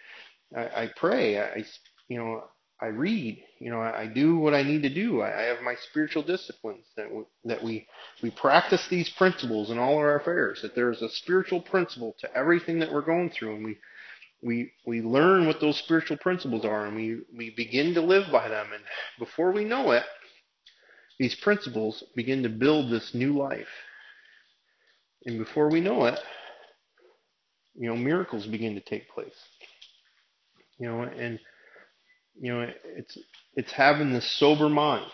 I, 0.56 0.82
I 0.82 0.90
pray. 0.96 1.38
I 1.40 1.64
you 2.08 2.18
know 2.18 2.44
I 2.80 2.86
read. 2.86 3.42
You 3.58 3.70
know, 3.70 3.80
I, 3.80 4.02
I 4.02 4.06
do 4.06 4.38
what 4.38 4.54
I 4.54 4.62
need 4.62 4.82
to 4.82 4.94
do. 4.94 5.20
I, 5.20 5.38
I 5.38 5.42
have 5.42 5.60
my 5.62 5.74
spiritual 5.90 6.22
disciplines 6.22 6.86
that 6.96 7.12
we, 7.12 7.24
that 7.44 7.62
we 7.62 7.86
we 8.22 8.30
practice 8.30 8.86
these 8.88 9.10
principles 9.10 9.70
in 9.70 9.78
all 9.78 9.96
our 9.96 10.16
affairs. 10.16 10.62
That 10.62 10.74
there 10.74 10.90
is 10.90 11.02
a 11.02 11.10
spiritual 11.10 11.60
principle 11.60 12.16
to 12.20 12.34
everything 12.36 12.78
that 12.78 12.92
we're 12.92 13.02
going 13.02 13.30
through, 13.30 13.56
and 13.56 13.64
we 13.64 13.76
we 14.42 14.72
we 14.86 15.02
learn 15.02 15.46
what 15.46 15.60
those 15.60 15.78
spiritual 15.78 16.16
principles 16.16 16.64
are, 16.64 16.86
and 16.86 16.96
we 16.96 17.20
we 17.36 17.50
begin 17.50 17.94
to 17.94 18.00
live 18.00 18.32
by 18.32 18.48
them. 18.48 18.68
And 18.72 18.82
before 19.18 19.52
we 19.52 19.64
know 19.64 19.90
it, 19.92 20.04
these 21.18 21.34
principles 21.34 22.02
begin 22.16 22.42
to 22.44 22.48
build 22.48 22.90
this 22.90 23.14
new 23.14 23.36
life. 23.36 23.68
And 25.26 25.38
before 25.38 25.70
we 25.70 25.82
know 25.82 26.06
it, 26.06 26.18
you 27.74 27.88
know, 27.88 27.96
miracles 27.96 28.46
begin 28.46 28.74
to 28.74 28.80
take 28.80 29.10
place. 29.10 29.36
You 30.80 30.88
know, 30.88 31.02
and 31.02 31.38
you 32.40 32.52
know, 32.52 32.66
it's 32.84 33.18
it's 33.54 33.70
having 33.72 34.12
this 34.12 34.30
sober 34.38 34.68
mind. 34.70 35.10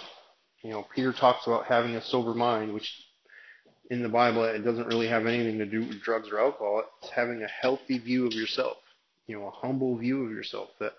You 0.63 0.71
know, 0.71 0.87
Peter 0.95 1.13
talks 1.13 1.47
about 1.47 1.67
having 1.67 1.97
a 1.97 2.03
sober 2.03 2.35
mind, 2.35 2.73
which 2.73 2.91
in 3.91 4.03
the 4.03 4.09
Bible 4.09 4.45
it 4.45 4.61
doesn't 4.65 4.87
really 4.87 5.09
have 5.09 5.27
anything 5.27 5.59
to 5.59 5.67
do 5.67 5.81
with 5.81 6.03
drugs 6.03 6.29
or 6.31 6.39
alcohol. 6.39 6.85
It's 7.03 7.11
having 7.11 7.43
a 7.43 7.49
healthy 7.49 7.99
view 7.99 8.27
of 8.27 8.33
yourself. 8.33 8.77
You 9.27 9.41
know, 9.41 9.49
a 9.49 9.51
humble 9.51 9.97
view 9.97 10.25
of 10.25 10.31
yourself 10.31 10.69
that 10.79 10.93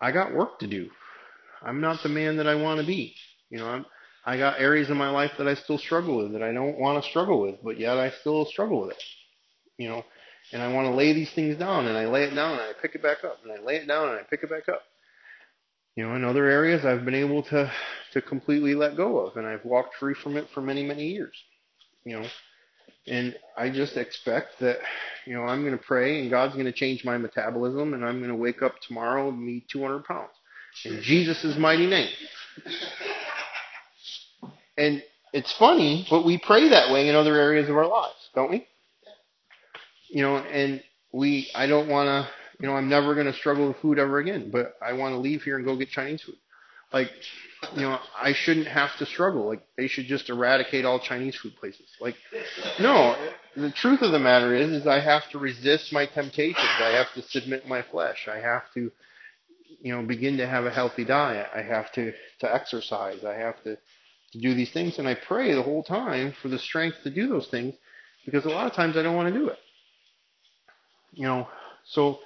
I 0.00 0.12
got 0.12 0.32
work 0.32 0.60
to 0.60 0.68
do. 0.68 0.88
I'm 1.62 1.80
not 1.80 2.02
the 2.02 2.08
man 2.08 2.36
that 2.36 2.46
I 2.46 2.54
want 2.54 2.80
to 2.80 2.86
be. 2.86 3.14
You 3.50 3.58
know, 3.58 3.66
I'm, 3.66 3.86
I 4.24 4.36
got 4.36 4.60
areas 4.60 4.88
in 4.88 4.96
my 4.96 5.10
life 5.10 5.32
that 5.38 5.48
I 5.48 5.54
still 5.54 5.78
struggle 5.78 6.18
with 6.18 6.32
that 6.32 6.42
I 6.42 6.52
don't 6.52 6.78
want 6.78 7.02
to 7.02 7.10
struggle 7.10 7.40
with, 7.40 7.56
but 7.64 7.78
yet 7.78 7.96
I 7.98 8.10
still 8.20 8.44
struggle 8.44 8.82
with 8.82 8.90
it. 8.92 9.02
You 9.78 9.88
know, 9.88 10.04
and 10.52 10.62
I 10.62 10.72
want 10.72 10.86
to 10.86 10.94
lay 10.94 11.12
these 11.12 11.30
things 11.32 11.56
down, 11.58 11.86
and 11.86 11.96
I 11.96 12.06
lay 12.06 12.24
it 12.24 12.34
down, 12.34 12.52
and 12.52 12.62
I 12.62 12.72
pick 12.80 12.94
it 12.94 13.02
back 13.02 13.24
up, 13.24 13.38
and 13.42 13.52
I 13.52 13.62
lay 13.64 13.76
it 13.76 13.86
down, 13.86 14.10
and 14.10 14.18
I 14.18 14.22
pick 14.22 14.42
it 14.42 14.50
back 14.50 14.68
up. 14.68 14.82
You 15.94 16.06
know, 16.06 16.14
in 16.14 16.24
other 16.24 16.44
areas 16.44 16.84
I've 16.84 17.04
been 17.04 17.14
able 17.14 17.42
to 17.44 17.72
to 18.12 18.22
completely 18.22 18.74
let 18.74 18.96
go 18.96 19.18
of, 19.18 19.36
and 19.36 19.46
I've 19.46 19.64
walked 19.64 19.94
free 19.96 20.14
from 20.14 20.36
it 20.36 20.48
for 20.54 20.60
many 20.60 20.82
many 20.82 21.08
years. 21.08 21.34
You 22.04 22.20
know, 22.20 22.28
and 23.08 23.36
I 23.56 23.70
just 23.70 23.96
expect 23.96 24.58
that, 24.60 24.78
you 25.26 25.34
know, 25.34 25.42
I'm 25.42 25.62
going 25.62 25.76
to 25.76 25.84
pray, 25.84 26.20
and 26.20 26.30
God's 26.30 26.54
going 26.54 26.66
to 26.66 26.72
change 26.72 27.04
my 27.04 27.16
metabolism, 27.18 27.94
and 27.94 28.04
I'm 28.04 28.18
going 28.18 28.30
to 28.30 28.36
wake 28.36 28.62
up 28.62 28.74
tomorrow 28.80 29.28
and 29.28 29.46
be 29.46 29.64
200 29.70 30.04
pounds 30.04 30.30
in 30.84 31.00
Jesus' 31.02 31.56
mighty 31.56 31.86
name. 31.86 32.10
And 34.76 35.02
it's 35.32 35.52
funny, 35.52 36.06
but 36.10 36.24
we 36.24 36.38
pray 36.38 36.68
that 36.68 36.92
way 36.92 37.08
in 37.08 37.14
other 37.14 37.36
areas 37.36 37.68
of 37.68 37.76
our 37.76 37.86
lives, 37.86 38.30
don't 38.34 38.50
we? 38.50 38.66
You 40.08 40.22
know, 40.22 40.36
and 40.36 40.82
we, 41.12 41.50
I 41.54 41.66
don't 41.66 41.88
want 41.88 42.06
to, 42.08 42.28
you 42.60 42.68
know, 42.68 42.74
I'm 42.74 42.88
never 42.88 43.14
going 43.14 43.26
to 43.26 43.32
struggle 43.32 43.68
with 43.68 43.78
food 43.78 43.98
ever 43.98 44.18
again, 44.18 44.50
but 44.50 44.74
I 44.80 44.92
want 44.92 45.14
to 45.14 45.18
leave 45.18 45.42
here 45.42 45.56
and 45.56 45.64
go 45.64 45.76
get 45.76 45.90
Chinese 45.90 46.22
food. 46.22 46.36
Like, 46.92 47.10
you 47.74 47.82
know, 47.82 47.98
I 48.16 48.32
shouldn't 48.32 48.68
have 48.68 48.96
to 48.98 49.06
struggle. 49.06 49.46
Like, 49.46 49.66
they 49.76 49.88
should 49.88 50.06
just 50.06 50.30
eradicate 50.30 50.84
all 50.84 51.00
Chinese 51.00 51.36
food 51.36 51.56
places. 51.56 51.86
Like, 52.00 52.14
no, 52.78 53.16
the 53.56 53.72
truth 53.72 54.02
of 54.02 54.12
the 54.12 54.18
matter 54.18 54.54
is, 54.54 54.70
is 54.70 54.86
I 54.86 55.00
have 55.00 55.28
to 55.30 55.38
resist 55.38 55.92
my 55.92 56.06
temptations. 56.06 56.68
I 56.78 56.90
have 56.90 57.12
to 57.14 57.22
submit 57.22 57.66
my 57.66 57.82
flesh. 57.82 58.28
I 58.32 58.38
have 58.38 58.62
to, 58.74 58.90
you 59.80 59.92
know, 59.92 60.02
begin 60.02 60.36
to 60.36 60.46
have 60.46 60.64
a 60.64 60.70
healthy 60.70 61.04
diet. 61.04 61.48
I 61.54 61.62
have 61.62 61.90
to, 61.92 62.12
to 62.40 62.54
exercise. 62.54 63.24
I 63.24 63.34
have 63.34 63.62
to, 63.64 63.76
to 64.32 64.38
do 64.38 64.54
these 64.54 64.70
things. 64.70 64.98
And 64.98 65.08
I 65.08 65.14
pray 65.14 65.54
the 65.54 65.62
whole 65.62 65.82
time 65.82 66.34
for 66.40 66.48
the 66.48 66.58
strength 66.58 66.98
to 67.02 67.10
do 67.10 67.28
those 67.28 67.48
things 67.48 67.74
because 68.24 68.44
a 68.44 68.50
lot 68.50 68.66
of 68.66 68.74
times 68.74 68.96
I 68.96 69.02
don't 69.02 69.16
want 69.16 69.32
to 69.32 69.38
do 69.38 69.48
it. 69.48 69.58
You 71.16 71.26
know, 71.26 71.48
so 71.84 72.18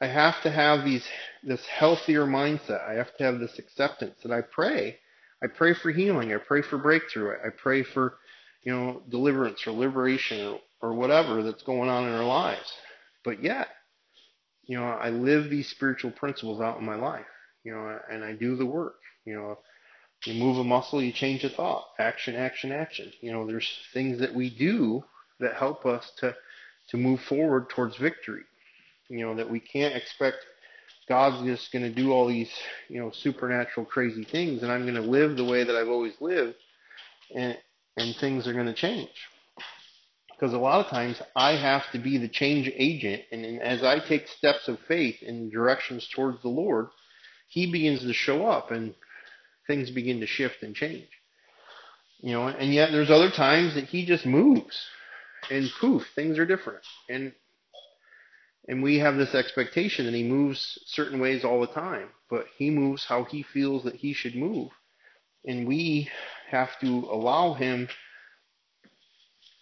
I 0.00 0.06
have 0.06 0.40
to 0.42 0.50
have 0.50 0.84
these 0.84 1.04
this 1.42 1.64
healthier 1.66 2.24
mindset. 2.24 2.88
I 2.88 2.94
have 2.94 3.14
to 3.16 3.24
have 3.24 3.40
this 3.40 3.58
acceptance 3.58 4.14
that 4.22 4.32
I 4.32 4.42
pray. 4.42 4.98
I 5.42 5.48
pray 5.48 5.74
for 5.74 5.90
healing. 5.90 6.32
I 6.32 6.36
pray 6.38 6.62
for 6.62 6.78
breakthrough. 6.78 7.34
I 7.44 7.50
pray 7.50 7.82
for, 7.82 8.14
you 8.62 8.72
know, 8.72 9.02
deliverance 9.08 9.66
or 9.66 9.72
liberation 9.72 10.46
or, 10.46 10.60
or 10.80 10.94
whatever 10.94 11.42
that's 11.42 11.62
going 11.64 11.90
on 11.90 12.04
in 12.04 12.14
our 12.14 12.24
lives. 12.24 12.72
But 13.24 13.42
yet, 13.42 13.68
you 14.64 14.78
know, 14.78 14.84
I 14.84 15.10
live 15.10 15.50
these 15.50 15.68
spiritual 15.68 16.12
principles 16.12 16.60
out 16.60 16.78
in 16.78 16.86
my 16.86 16.96
life. 16.96 17.26
You 17.64 17.74
know, 17.74 17.98
and 18.10 18.24
I 18.24 18.34
do 18.34 18.54
the 18.54 18.66
work. 18.66 19.00
You 19.24 19.34
know, 19.34 19.58
you 20.24 20.34
move 20.34 20.58
a 20.58 20.64
muscle, 20.64 21.02
you 21.02 21.12
change 21.12 21.42
a 21.42 21.48
thought. 21.48 21.86
Action, 21.98 22.36
action, 22.36 22.70
action. 22.70 23.12
You 23.20 23.32
know, 23.32 23.46
there's 23.46 23.68
things 23.92 24.20
that 24.20 24.34
we 24.34 24.48
do 24.48 25.04
that 25.40 25.54
help 25.54 25.86
us 25.86 26.12
to 26.18 26.36
to 26.90 26.96
move 26.96 27.20
forward 27.22 27.68
towards 27.70 27.96
victory. 27.96 28.42
You 29.08 29.24
know, 29.24 29.34
that 29.36 29.50
we 29.50 29.60
can't 29.60 29.96
expect 29.96 30.38
God's 31.08 31.44
just 31.46 31.72
going 31.72 31.82
to 31.82 31.94
do 31.94 32.12
all 32.12 32.28
these, 32.28 32.50
you 32.88 33.00
know, 33.00 33.10
supernatural 33.10 33.86
crazy 33.86 34.24
things 34.24 34.62
and 34.62 34.70
I'm 34.70 34.82
going 34.82 34.94
to 34.94 35.00
live 35.00 35.36
the 35.36 35.44
way 35.44 35.64
that 35.64 35.74
I've 35.74 35.88
always 35.88 36.14
lived 36.20 36.56
and 37.34 37.56
and 37.96 38.14
things 38.16 38.46
are 38.46 38.52
going 38.52 38.66
to 38.66 38.74
change. 38.74 39.10
Because 40.30 40.52
a 40.54 40.58
lot 40.58 40.84
of 40.84 40.90
times 40.90 41.20
I 41.34 41.56
have 41.56 41.82
to 41.92 41.98
be 41.98 42.16
the 42.18 42.28
change 42.28 42.70
agent 42.76 43.22
and, 43.32 43.44
and 43.44 43.60
as 43.60 43.82
I 43.82 43.98
take 43.98 44.28
steps 44.28 44.68
of 44.68 44.78
faith 44.86 45.22
in 45.22 45.50
directions 45.50 46.08
towards 46.14 46.40
the 46.42 46.48
Lord, 46.48 46.88
he 47.48 47.72
begins 47.72 48.02
to 48.02 48.12
show 48.12 48.46
up 48.46 48.70
and 48.70 48.94
things 49.66 49.90
begin 49.90 50.20
to 50.20 50.26
shift 50.26 50.62
and 50.62 50.76
change. 50.76 51.08
You 52.20 52.32
know, 52.32 52.46
and 52.46 52.72
yet 52.72 52.92
there's 52.92 53.10
other 53.10 53.30
times 53.30 53.74
that 53.74 53.84
he 53.84 54.04
just 54.04 54.26
moves 54.26 54.78
and 55.50 55.70
poof, 55.80 56.06
things 56.14 56.38
are 56.38 56.46
different. 56.46 56.84
And 57.08 57.32
and 58.68 58.82
we 58.82 58.98
have 58.98 59.16
this 59.16 59.34
expectation 59.34 60.04
that 60.04 60.14
he 60.14 60.22
moves 60.22 60.78
certain 60.84 61.20
ways 61.20 61.42
all 61.42 61.60
the 61.62 61.68
time, 61.68 62.08
but 62.28 62.46
he 62.58 62.68
moves 62.68 63.06
how 63.06 63.24
he 63.24 63.42
feels 63.42 63.84
that 63.84 63.96
he 63.96 64.12
should 64.12 64.36
move. 64.36 64.70
And 65.46 65.66
we 65.66 66.10
have 66.50 66.78
to 66.80 67.08
allow 67.10 67.54
him 67.54 67.88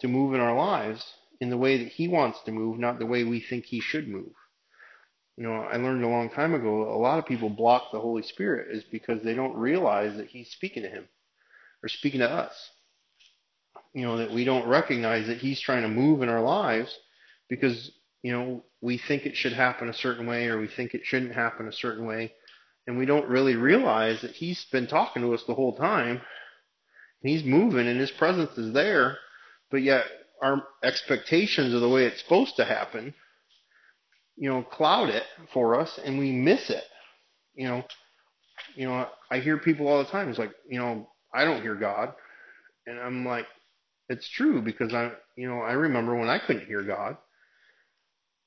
to 0.01 0.09
move 0.09 0.33
in 0.33 0.41
our 0.41 0.57
lives 0.57 1.05
in 1.39 1.49
the 1.49 1.57
way 1.57 1.77
that 1.77 1.91
he 1.93 2.09
wants 2.09 2.41
to 2.43 2.51
move, 2.51 2.79
not 2.79 2.99
the 2.99 3.05
way 3.05 3.23
we 3.23 3.39
think 3.39 3.65
he 3.65 3.79
should 3.79 4.09
move. 4.09 4.33
You 5.37 5.43
know, 5.43 5.53
I 5.53 5.77
learned 5.77 6.03
a 6.03 6.09
long 6.09 6.29
time 6.29 6.53
ago 6.53 6.89
a 6.93 6.97
lot 6.97 7.19
of 7.19 7.25
people 7.25 7.49
block 7.49 7.91
the 7.91 7.99
Holy 8.01 8.23
Spirit 8.23 8.75
is 8.75 8.83
because 8.83 9.21
they 9.21 9.35
don't 9.35 9.55
realize 9.55 10.17
that 10.17 10.27
he's 10.27 10.49
speaking 10.51 10.83
to 10.83 10.89
him 10.89 11.07
or 11.83 11.89
speaking 11.89 12.21
to 12.21 12.29
us. 12.29 12.71
You 13.93 14.03
know, 14.03 14.17
that 14.17 14.31
we 14.31 14.43
don't 14.43 14.67
recognize 14.67 15.27
that 15.27 15.37
he's 15.37 15.59
trying 15.59 15.83
to 15.83 15.89
move 15.89 16.21
in 16.21 16.29
our 16.29 16.41
lives 16.41 16.95
because 17.49 17.91
you 18.27 18.31
know, 18.31 18.63
we 18.81 18.97
think 18.97 19.25
it 19.25 19.35
should 19.35 19.53
happen 19.53 19.89
a 19.89 19.93
certain 19.93 20.27
way 20.27 20.47
or 20.47 20.59
we 20.59 20.67
think 20.67 20.93
it 20.93 21.05
shouldn't 21.05 21.33
happen 21.33 21.67
a 21.67 21.71
certain 21.71 22.05
way. 22.05 22.33
And 22.85 22.97
we 22.97 23.05
don't 23.05 23.29
really 23.29 23.55
realize 23.55 24.21
that 24.21 24.31
he's 24.31 24.65
been 24.65 24.87
talking 24.87 25.21
to 25.21 25.33
us 25.33 25.43
the 25.47 25.53
whole 25.53 25.75
time. 25.75 26.21
He's 27.21 27.43
moving 27.43 27.87
and 27.87 27.99
his 27.99 28.11
presence 28.11 28.57
is 28.57 28.73
there, 28.73 29.17
but 29.71 29.81
yet 29.81 30.05
our 30.41 30.63
expectations 30.83 31.73
of 31.73 31.81
the 31.81 31.89
way 31.89 32.05
it's 32.05 32.21
supposed 32.21 32.55
to 32.57 32.65
happen, 32.65 33.13
you 34.35 34.49
know, 34.49 34.61
cloud 34.61 35.09
it 35.09 35.23
for 35.53 35.79
us 35.79 35.99
and 36.03 36.19
we 36.19 36.31
miss 36.31 36.69
it. 36.69 36.83
You 37.55 37.67
know, 37.67 37.83
you 38.75 38.87
know, 38.87 39.07
I 39.31 39.39
hear 39.39 39.57
people 39.57 39.87
all 39.87 40.03
the 40.03 40.09
time. 40.09 40.29
It's 40.29 40.39
like, 40.39 40.53
you 40.69 40.79
know, 40.79 41.09
I 41.33 41.43
don't 41.43 41.61
hear 41.61 41.75
God. 41.75 42.13
And 42.85 42.99
I'm 42.99 43.25
like, 43.25 43.47
it's 44.09 44.29
true 44.29 44.61
because 44.61 44.93
I, 44.93 45.11
you 45.35 45.47
know, 45.47 45.59
I 45.59 45.73
remember 45.73 46.15
when 46.15 46.29
I 46.29 46.39
couldn't 46.39 46.67
hear 46.67 46.83
God. 46.83 47.17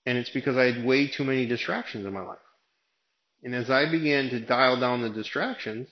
And 0.07 0.17
it's 0.17 0.31
because 0.31 0.57
I 0.57 0.73
had 0.73 0.85
way 0.85 1.09
too 1.09 1.25
many 1.25 1.47
distractions 1.47 2.07
in 2.07 2.13
my 2.13 2.23
life. 2.23 2.39
And 3.43 3.55
as 3.55 3.71
I 3.71 3.91
began 3.91 4.31
to 4.31 4.41
dial 4.41 4.81
down 4.81 5.03
the 5.03 5.11
distractions, 5.11 5.89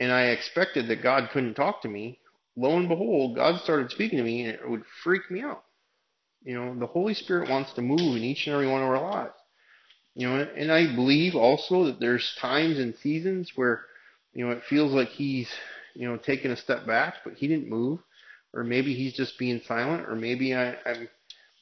and 0.00 0.10
I 0.10 0.26
expected 0.28 0.88
that 0.88 1.02
God 1.02 1.30
couldn't 1.32 1.54
talk 1.54 1.82
to 1.82 1.88
me, 1.88 2.18
lo 2.56 2.76
and 2.76 2.88
behold, 2.88 3.36
God 3.36 3.60
started 3.62 3.90
speaking 3.90 4.18
to 4.18 4.24
me, 4.24 4.44
and 4.44 4.54
it 4.54 4.68
would 4.68 4.84
freak 5.02 5.30
me 5.30 5.42
out. 5.42 5.64
You 6.42 6.54
know, 6.54 6.78
the 6.78 6.86
Holy 6.86 7.14
Spirit 7.14 7.48
wants 7.48 7.72
to 7.74 7.82
move 7.82 8.16
in 8.16 8.22
each 8.22 8.46
and 8.46 8.54
every 8.54 8.66
one 8.66 8.82
of 8.82 8.88
our 8.88 9.00
lives. 9.00 9.34
You 10.14 10.28
know, 10.28 10.46
and 10.56 10.70
I 10.70 10.94
believe 10.94 11.34
also 11.34 11.86
that 11.86 12.00
there's 12.00 12.36
times 12.38 12.78
and 12.78 12.94
seasons 12.96 13.52
where, 13.56 13.82
you 14.32 14.46
know, 14.46 14.52
it 14.52 14.62
feels 14.68 14.92
like 14.92 15.08
He's, 15.08 15.48
you 15.94 16.06
know, 16.06 16.16
taking 16.16 16.50
a 16.50 16.56
step 16.56 16.86
back, 16.86 17.16
but 17.24 17.34
He 17.34 17.48
didn't 17.48 17.68
move, 17.68 18.00
or 18.54 18.64
maybe 18.64 18.94
He's 18.94 19.14
just 19.14 19.38
being 19.38 19.60
silent, 19.66 20.08
or 20.08 20.14
maybe 20.14 20.54
I, 20.54 20.76
I'm 20.86 21.08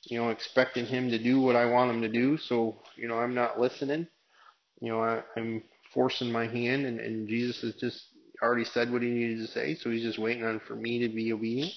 you 0.05 0.19
know, 0.19 0.31
expecting 0.31 0.87
him 0.87 1.11
to 1.11 1.19
do 1.19 1.41
what 1.41 1.57
I 1.57 1.67
want 1.67 1.91
him 1.91 2.03
to 2.03 2.09
do. 2.09 2.37
So, 2.37 2.77
you 2.97 3.09
know, 3.09 3.19
I'm 3.19 3.35
not 3.35 3.61
listening. 3.61 4.07
You 4.81 4.93
know, 4.93 5.01
I, 5.01 5.23
I'm 5.37 5.63
forcing 5.95 6.33
my 6.33 6.47
hand, 6.47 6.87
and, 6.87 6.99
and 6.99 7.29
Jesus 7.29 7.61
has 7.63 7.75
just 7.77 8.03
already 8.43 8.65
said 8.65 8.91
what 8.91 9.03
he 9.03 9.09
needed 9.09 9.47
to 9.47 9.53
say, 9.53 9.77
so 9.77 9.91
he's 9.91 10.03
just 10.03 10.19
waiting 10.19 10.45
on 10.45 10.61
for 10.67 10.75
me 10.75 10.99
to 11.01 11.09
be 11.09 11.33
obedient. 11.33 11.73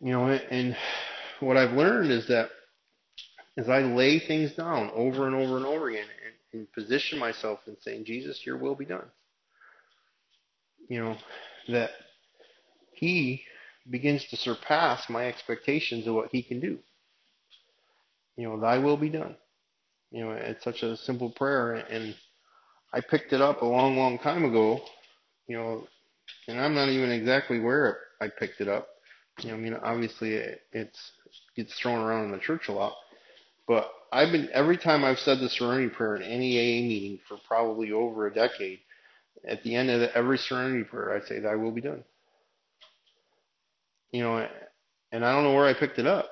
You 0.00 0.12
know, 0.12 0.28
and 0.28 0.76
what 1.40 1.56
I've 1.56 1.72
learned 1.72 2.12
is 2.12 2.28
that 2.28 2.50
as 3.56 3.68
I 3.68 3.80
lay 3.80 4.20
things 4.20 4.52
down 4.52 4.90
over 4.94 5.26
and 5.26 5.34
over 5.34 5.56
and 5.56 5.66
over 5.66 5.88
again 5.88 6.06
and, 6.52 6.60
and 6.60 6.72
position 6.72 7.18
myself 7.18 7.60
in 7.66 7.76
saying, 7.80 8.04
Jesus, 8.04 8.46
your 8.46 8.56
will 8.56 8.74
be 8.74 8.84
done. 8.84 9.06
You 10.88 11.02
know, 11.02 11.16
that 11.68 11.90
he 12.92 13.42
begins 13.90 14.24
to 14.28 14.36
surpass 14.36 15.08
my 15.08 15.26
expectations 15.26 16.06
of 16.06 16.14
what 16.14 16.30
he 16.30 16.42
can 16.42 16.60
do. 16.60 16.78
You 18.36 18.48
know, 18.48 18.60
thy 18.60 18.78
will 18.78 18.96
be 18.96 19.08
done. 19.08 19.36
You 20.10 20.24
know, 20.24 20.30
it's 20.32 20.64
such 20.64 20.82
a 20.82 20.96
simple 20.96 21.30
prayer 21.30 21.74
and 21.74 22.14
I 22.92 23.00
picked 23.00 23.32
it 23.32 23.40
up 23.40 23.62
a 23.62 23.66
long, 23.66 23.96
long 23.96 24.18
time 24.18 24.44
ago, 24.44 24.80
you 25.46 25.56
know, 25.56 25.86
and 26.46 26.60
I'm 26.60 26.74
not 26.74 26.88
even 26.88 27.10
exactly 27.10 27.58
where 27.58 27.98
I 28.20 28.28
picked 28.28 28.60
it 28.60 28.68
up. 28.68 28.88
You 29.40 29.50
know, 29.50 29.54
I 29.54 29.58
mean, 29.58 29.74
obviously 29.74 30.34
it, 30.34 30.60
it's 30.72 31.12
gets 31.56 31.74
thrown 31.78 32.00
around 32.00 32.26
in 32.26 32.32
the 32.32 32.38
church 32.38 32.68
a 32.68 32.72
lot, 32.72 32.94
but 33.66 33.90
I've 34.12 34.30
been 34.30 34.50
every 34.52 34.76
time 34.76 35.04
I've 35.04 35.18
said 35.18 35.38
the 35.38 35.48
Serenity 35.48 35.88
Prayer 35.88 36.16
in 36.16 36.22
any 36.22 36.58
AA 36.58 36.86
meeting 36.86 37.18
for 37.26 37.38
probably 37.48 37.92
over 37.92 38.26
a 38.26 38.34
decade. 38.34 38.80
At 39.48 39.62
the 39.62 39.74
end 39.74 39.90
of 39.90 40.00
the, 40.00 40.16
every 40.16 40.36
Serenity 40.36 40.84
Prayer, 40.84 41.16
I 41.16 41.26
say, 41.26 41.40
"Thy 41.40 41.54
will 41.56 41.72
be 41.72 41.80
done." 41.80 42.04
You 44.12 44.22
know, 44.22 44.48
and 45.10 45.24
I 45.24 45.32
don't 45.34 45.44
know 45.44 45.54
where 45.54 45.66
I 45.66 45.74
picked 45.74 45.98
it 45.98 46.06
up, 46.06 46.30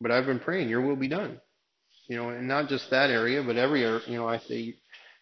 but 0.00 0.10
I've 0.10 0.26
been 0.26 0.40
praying, 0.40 0.68
"Your 0.68 0.80
will 0.80 0.96
be 0.96 1.08
done." 1.08 1.40
You 2.08 2.16
know, 2.16 2.30
and 2.30 2.48
not 2.48 2.68
just 2.68 2.90
that 2.90 3.10
area, 3.10 3.42
but 3.42 3.56
every. 3.56 3.82
You 3.82 4.16
know, 4.16 4.28
I 4.28 4.38
say, 4.38 4.76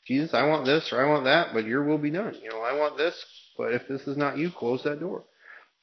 Jesus, 0.07 0.35
I 0.35 0.47
want 0.47 0.65
this 0.65 0.93
or 0.93 1.05
I 1.05 1.09
want 1.09 1.25
that, 1.25 1.53
but 1.53 1.65
your 1.65 1.85
will 1.85 1.99
be 1.99 2.11
done. 2.11 2.35
You 2.43 2.51
know, 2.51 2.61
I 2.61 2.73
want 2.79 2.97
this, 2.97 3.15
but 3.57 3.73
if 3.73 3.89
this 3.89 4.07
is 4.07 4.17
not 4.17 4.39
you, 4.39 4.51
close 4.51 4.83
that 4.85 5.01
door. 5.01 5.25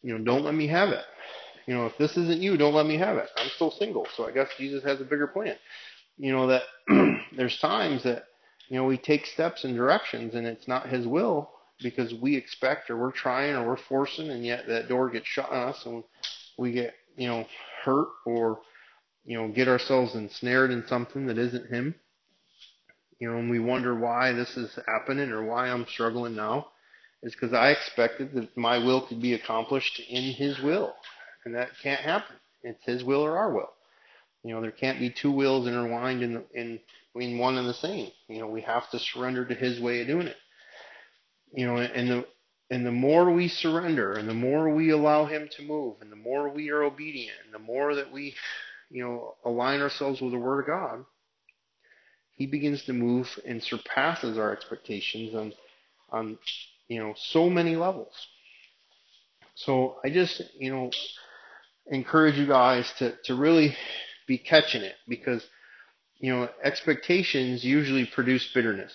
You 0.01 0.17
know, 0.17 0.23
don't 0.23 0.43
let 0.43 0.55
me 0.55 0.67
have 0.67 0.89
it. 0.89 1.03
You 1.67 1.73
know, 1.73 1.87
if 1.87 1.97
this 1.97 2.15
isn't 2.15 2.41
you, 2.41 2.57
don't 2.57 2.75
let 2.75 2.85
me 2.85 2.97
have 2.97 3.17
it. 3.17 3.29
I'm 3.37 3.49
still 3.55 3.71
single, 3.71 4.07
so 4.15 4.27
I 4.27 4.31
guess 4.31 4.49
Jesus 4.57 4.83
has 4.83 5.01
a 5.01 5.05
bigger 5.05 5.27
plan. 5.27 5.55
You 6.17 6.31
know, 6.31 6.47
that 6.47 6.63
there's 7.35 7.57
times 7.59 8.03
that, 8.03 8.25
you 8.69 8.77
know, 8.77 8.85
we 8.85 8.97
take 8.97 9.25
steps 9.25 9.63
and 9.63 9.75
directions 9.75 10.35
and 10.35 10.45
it's 10.45 10.67
not 10.67 10.89
his 10.89 11.07
will 11.07 11.51
because 11.81 12.13
we 12.13 12.35
expect 12.35 12.89
or 12.89 12.97
we're 12.97 13.11
trying 13.11 13.55
or 13.55 13.67
we're 13.67 13.77
forcing 13.77 14.29
and 14.29 14.45
yet 14.45 14.67
that 14.67 14.87
door 14.87 15.09
gets 15.09 15.27
shut 15.27 15.49
on 15.49 15.69
us 15.69 15.85
and 15.85 16.03
we 16.57 16.71
get, 16.71 16.93
you 17.17 17.27
know, 17.27 17.45
hurt 17.83 18.07
or, 18.25 18.59
you 19.25 19.37
know, 19.37 19.47
get 19.49 19.67
ourselves 19.67 20.15
ensnared 20.15 20.71
in 20.71 20.85
something 20.87 21.25
that 21.27 21.37
isn't 21.37 21.67
him 21.67 21.95
you 23.19 23.29
know, 23.29 23.37
and 23.37 23.49
we 23.49 23.59
wonder 23.59 23.95
why 23.95 24.33
this 24.33 24.57
is 24.57 24.77
happening 24.87 25.31
or 25.31 25.43
why 25.43 25.69
I'm 25.69 25.85
struggling 25.87 26.35
now, 26.35 26.67
is 27.23 27.33
because 27.33 27.53
I 27.53 27.69
expected 27.69 28.33
that 28.33 28.55
my 28.57 28.77
will 28.77 29.07
could 29.07 29.21
be 29.21 29.33
accomplished 29.33 30.01
in 30.09 30.33
His 30.33 30.59
will, 30.59 30.93
and 31.45 31.55
that 31.55 31.69
can't 31.81 32.01
happen. 32.01 32.35
It's 32.63 32.83
His 32.83 33.03
will 33.03 33.21
or 33.21 33.37
our 33.37 33.53
will. 33.53 33.71
You 34.43 34.53
know, 34.53 34.61
there 34.61 34.71
can't 34.71 34.99
be 34.99 35.09
two 35.09 35.31
wills 35.31 35.67
intertwined 35.67 36.21
in 36.23 36.43
in 36.53 36.79
in 37.15 37.37
one 37.37 37.57
and 37.57 37.67
the 37.67 37.73
same. 37.73 38.11
You 38.27 38.39
know, 38.39 38.47
we 38.47 38.61
have 38.61 38.89
to 38.91 38.99
surrender 38.99 39.45
to 39.45 39.55
His 39.55 39.79
way 39.79 40.01
of 40.01 40.07
doing 40.07 40.27
it. 40.27 40.37
You 41.55 41.67
know, 41.67 41.77
and 41.77 42.09
the 42.09 42.25
and 42.69 42.85
the 42.85 42.91
more 42.91 43.31
we 43.31 43.47
surrender, 43.47 44.13
and 44.13 44.27
the 44.27 44.33
more 44.33 44.73
we 44.73 44.89
allow 44.89 45.25
Him 45.25 45.47
to 45.55 45.63
move, 45.63 45.97
and 46.01 46.11
the 46.11 46.17
more 46.17 46.49
we 46.49 46.69
are 46.69 46.83
obedient, 46.83 47.37
and 47.45 47.53
the 47.53 47.59
more 47.59 47.95
that 47.95 48.11
we, 48.11 48.33
you 48.89 49.03
know, 49.03 49.35
align 49.45 49.81
ourselves 49.81 50.19
with 50.19 50.31
the 50.31 50.37
Word 50.37 50.61
of 50.61 50.67
God, 50.67 51.05
he 52.35 52.45
begins 52.45 52.83
to 52.85 52.93
move 52.93 53.27
and 53.45 53.63
surpasses 53.63 54.37
our 54.37 54.51
expectations 54.51 55.33
on 55.33 55.53
on 56.09 56.37
you 56.87 56.99
know 56.99 57.13
so 57.17 57.49
many 57.49 57.75
levels. 57.75 58.13
So 59.55 59.97
I 60.03 60.09
just 60.09 60.41
you 60.57 60.71
know 60.71 60.91
encourage 61.87 62.35
you 62.35 62.47
guys 62.47 62.91
to 62.99 63.15
to 63.25 63.35
really 63.35 63.75
be 64.27 64.37
catching 64.37 64.81
it 64.81 64.95
because 65.07 65.45
you 66.19 66.33
know 66.33 66.49
expectations 66.63 67.63
usually 67.63 68.05
produce 68.05 68.51
bitterness. 68.53 68.93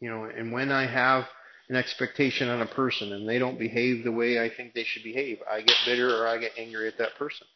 You 0.00 0.10
know, 0.10 0.24
and 0.24 0.52
when 0.52 0.72
I 0.72 0.86
have 0.86 1.26
an 1.68 1.76
expectation 1.76 2.48
on 2.48 2.62
a 2.62 2.66
person 2.66 3.12
and 3.12 3.28
they 3.28 3.38
don't 3.38 3.58
behave 3.58 4.04
the 4.04 4.12
way 4.12 4.40
I 4.40 4.48
think 4.48 4.74
they 4.74 4.84
should 4.84 5.02
behave, 5.02 5.38
I 5.50 5.60
get 5.60 5.76
bitter 5.84 6.14
or 6.16 6.26
I 6.26 6.38
get 6.38 6.52
angry 6.58 6.88
at 6.88 6.98
that 6.98 7.16
person 7.16 7.46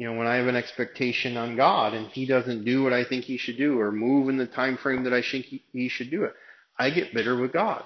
you 0.00 0.06
know, 0.06 0.14
when 0.14 0.26
I 0.26 0.36
have 0.36 0.46
an 0.46 0.56
expectation 0.56 1.36
on 1.36 1.56
God 1.56 1.92
and 1.92 2.06
He 2.06 2.24
doesn't 2.24 2.64
do 2.64 2.82
what 2.82 2.94
I 2.94 3.04
think 3.04 3.26
He 3.26 3.36
should 3.36 3.58
do 3.58 3.78
or 3.78 3.92
move 3.92 4.30
in 4.30 4.38
the 4.38 4.46
time 4.46 4.78
frame 4.78 5.04
that 5.04 5.12
I 5.12 5.20
think 5.20 5.44
He, 5.44 5.90
should 5.90 6.10
do 6.10 6.24
it, 6.24 6.32
I 6.78 6.88
get 6.88 7.12
bitter 7.12 7.36
with 7.36 7.52
God. 7.52 7.84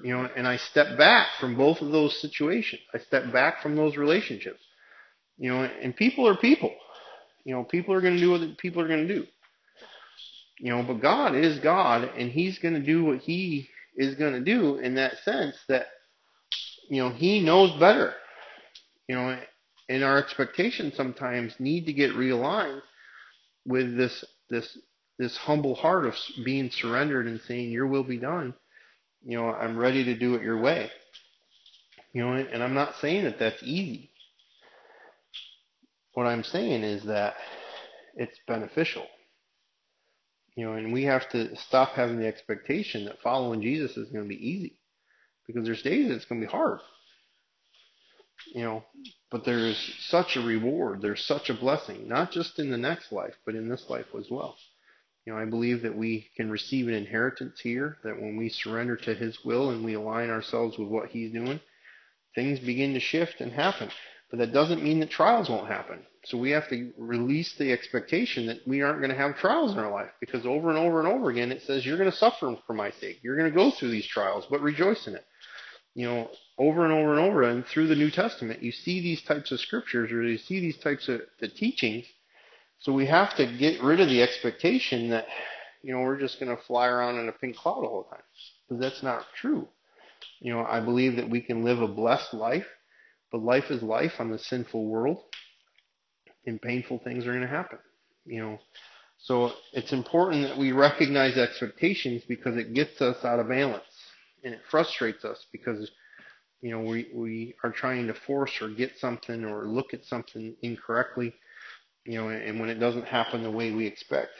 You 0.00 0.12
know, 0.12 0.30
and 0.36 0.46
I 0.46 0.58
step 0.58 0.96
back 0.96 1.26
from 1.40 1.56
both 1.56 1.80
of 1.80 1.90
those 1.90 2.20
situations. 2.20 2.82
I 2.94 2.98
step 2.98 3.32
back 3.32 3.62
from 3.64 3.74
those 3.74 3.96
relationships. 3.96 4.60
You 5.38 5.50
know, 5.50 5.64
and 5.64 5.96
people 5.96 6.28
are 6.28 6.36
people. 6.36 6.72
You 7.42 7.56
know, 7.56 7.64
people 7.64 7.94
are 7.94 8.00
going 8.00 8.14
to 8.14 8.20
do 8.20 8.30
what 8.30 8.58
people 8.58 8.80
are 8.80 8.88
going 8.88 9.08
to 9.08 9.12
do. 9.12 9.26
You 10.60 10.70
know, 10.70 10.84
but 10.84 11.02
God 11.02 11.34
is 11.34 11.58
God, 11.58 12.08
and 12.16 12.30
He's 12.30 12.60
going 12.60 12.74
to 12.74 12.80
do 12.80 13.02
what 13.02 13.18
He 13.18 13.68
is 13.96 14.14
going 14.14 14.32
to 14.32 14.40
do 14.40 14.76
in 14.76 14.94
that 14.96 15.18
sense 15.24 15.56
that, 15.68 15.86
you 16.88 17.02
know, 17.02 17.10
He 17.10 17.40
knows 17.40 17.78
better. 17.78 18.14
You 19.08 19.16
know, 19.16 19.38
and 19.88 20.02
our 20.02 20.18
expectations 20.18 20.94
sometimes 20.96 21.54
need 21.58 21.86
to 21.86 21.92
get 21.92 22.12
realigned 22.12 22.82
with 23.64 23.96
this 23.96 24.24
this 24.50 24.78
this 25.18 25.36
humble 25.36 25.74
heart 25.74 26.06
of 26.06 26.14
being 26.44 26.70
surrendered 26.70 27.26
and 27.26 27.40
saying 27.42 27.70
your 27.70 27.86
will 27.86 28.04
be 28.04 28.18
done. 28.18 28.54
You 29.24 29.38
know 29.38 29.52
i'm 29.52 29.76
ready 29.76 30.04
to 30.04 30.18
do 30.18 30.34
it 30.34 30.42
your 30.42 30.60
way. 30.60 30.90
You 32.12 32.24
know 32.24 32.32
and 32.32 32.62
i'm 32.62 32.74
not 32.74 32.96
saying 33.00 33.24
that 33.24 33.38
that's 33.38 33.62
easy. 33.62 34.10
What 36.14 36.26
i'm 36.26 36.44
saying 36.44 36.82
is 36.82 37.04
that 37.04 37.34
it's 38.16 38.38
beneficial 38.46 39.06
you 40.56 40.66
know 40.66 40.74
and 40.74 40.92
we 40.92 41.04
have 41.04 41.28
to 41.30 41.54
stop 41.56 41.90
having 41.90 42.18
the 42.18 42.26
expectation 42.26 43.04
that 43.04 43.20
following 43.22 43.62
jesus 43.62 43.96
is 43.96 44.10
going 44.10 44.24
to 44.24 44.28
be 44.28 44.48
easy 44.48 44.78
because 45.46 45.64
there's 45.64 45.82
days 45.82 46.10
it's 46.10 46.24
going 46.24 46.40
to 46.40 46.46
be 46.46 46.50
hard 46.50 46.80
you 48.54 48.62
know, 48.62 48.84
but 49.30 49.44
there's 49.44 49.78
such 50.08 50.36
a 50.36 50.40
reward, 50.40 51.02
there's 51.02 51.24
such 51.24 51.50
a 51.50 51.54
blessing, 51.54 52.08
not 52.08 52.30
just 52.30 52.58
in 52.58 52.70
the 52.70 52.78
next 52.78 53.12
life, 53.12 53.34
but 53.44 53.54
in 53.54 53.68
this 53.68 53.84
life 53.88 54.06
as 54.18 54.30
well. 54.30 54.56
You 55.24 55.32
know, 55.32 55.38
I 55.38 55.44
believe 55.44 55.82
that 55.82 55.96
we 55.96 56.30
can 56.36 56.50
receive 56.50 56.86
an 56.88 56.94
inheritance 56.94 57.60
here, 57.60 57.98
that 58.04 58.20
when 58.20 58.36
we 58.36 58.48
surrender 58.48 58.96
to 58.96 59.14
His 59.14 59.44
will 59.44 59.70
and 59.70 59.84
we 59.84 59.94
align 59.94 60.30
ourselves 60.30 60.78
with 60.78 60.88
what 60.88 61.10
He's 61.10 61.32
doing, 61.32 61.60
things 62.34 62.60
begin 62.60 62.94
to 62.94 63.00
shift 63.00 63.40
and 63.40 63.52
happen. 63.52 63.90
But 64.30 64.38
that 64.38 64.52
doesn't 64.52 64.82
mean 64.82 65.00
that 65.00 65.10
trials 65.10 65.48
won't 65.48 65.68
happen. 65.68 66.04
So 66.26 66.38
we 66.38 66.50
have 66.50 66.68
to 66.70 66.92
release 66.98 67.54
the 67.56 67.72
expectation 67.72 68.46
that 68.46 68.66
we 68.66 68.82
aren't 68.82 68.98
going 68.98 69.10
to 69.10 69.16
have 69.16 69.36
trials 69.36 69.72
in 69.72 69.78
our 69.78 69.90
life 69.90 70.10
because 70.20 70.44
over 70.44 70.70
and 70.70 70.78
over 70.78 70.98
and 70.98 71.08
over 71.08 71.30
again 71.30 71.52
it 71.52 71.62
says 71.62 71.86
you're 71.86 71.98
going 71.98 72.10
to 72.10 72.16
suffer 72.16 72.56
for 72.66 72.72
my 72.72 72.90
sake. 72.90 73.20
You're 73.22 73.36
going 73.36 73.50
to 73.50 73.56
go 73.56 73.70
through 73.70 73.90
these 73.90 74.06
trials, 74.06 74.46
but 74.50 74.60
rejoice 74.60 75.06
in 75.06 75.14
it 75.14 75.24
you 75.96 76.04
know, 76.04 76.28
over 76.58 76.84
and 76.84 76.92
over 76.92 77.16
and 77.18 77.20
over 77.20 77.42
and 77.42 77.64
through 77.64 77.86
the 77.86 77.96
New 77.96 78.10
Testament, 78.10 78.62
you 78.62 78.70
see 78.70 79.00
these 79.00 79.22
types 79.22 79.50
of 79.50 79.58
scriptures 79.58 80.12
or 80.12 80.22
you 80.22 80.36
see 80.36 80.60
these 80.60 80.76
types 80.76 81.08
of 81.08 81.22
the 81.40 81.48
teachings. 81.48 82.04
So 82.80 82.92
we 82.92 83.06
have 83.06 83.34
to 83.36 83.46
get 83.58 83.82
rid 83.82 84.00
of 84.00 84.08
the 84.08 84.22
expectation 84.22 85.08
that, 85.08 85.24
you 85.82 85.94
know, 85.94 86.02
we're 86.02 86.20
just 86.20 86.38
going 86.38 86.54
to 86.54 86.62
fly 86.64 86.86
around 86.86 87.18
in 87.18 87.30
a 87.30 87.32
pink 87.32 87.56
cloud 87.56 87.82
all 87.82 88.02
the 88.02 88.14
time. 88.14 88.24
Because 88.68 88.82
that's 88.82 89.02
not 89.02 89.24
true. 89.40 89.66
You 90.40 90.52
know, 90.52 90.66
I 90.68 90.80
believe 90.80 91.16
that 91.16 91.30
we 91.30 91.40
can 91.40 91.64
live 91.64 91.80
a 91.80 91.88
blessed 91.88 92.34
life, 92.34 92.66
but 93.32 93.40
life 93.40 93.70
is 93.70 93.82
life 93.82 94.12
on 94.18 94.30
the 94.30 94.38
sinful 94.38 94.84
world, 94.84 95.22
and 96.46 96.60
painful 96.60 97.00
things 97.04 97.26
are 97.26 97.32
going 97.32 97.42
to 97.42 97.48
happen. 97.48 97.78
You 98.24 98.40
know, 98.42 98.58
so 99.18 99.52
it's 99.72 99.92
important 99.92 100.42
that 100.48 100.58
we 100.58 100.72
recognize 100.72 101.36
expectations 101.36 102.22
because 102.28 102.56
it 102.56 102.74
gets 102.74 103.00
us 103.00 103.24
out 103.24 103.40
of 103.40 103.48
balance 103.48 103.84
and 104.44 104.54
it 104.54 104.60
frustrates 104.70 105.24
us 105.24 105.44
because 105.52 105.90
you 106.60 106.70
know 106.70 106.80
we 106.80 107.08
we 107.14 107.54
are 107.64 107.70
trying 107.70 108.06
to 108.06 108.14
force 108.14 108.52
or 108.60 108.68
get 108.68 108.92
something 108.98 109.44
or 109.44 109.66
look 109.66 109.92
at 109.94 110.04
something 110.04 110.54
incorrectly 110.62 111.34
you 112.04 112.14
know 112.14 112.28
and 112.28 112.58
when 112.60 112.68
it 112.68 112.76
doesn't 112.80 113.06
happen 113.06 113.42
the 113.42 113.50
way 113.50 113.72
we 113.72 113.86
expect 113.86 114.30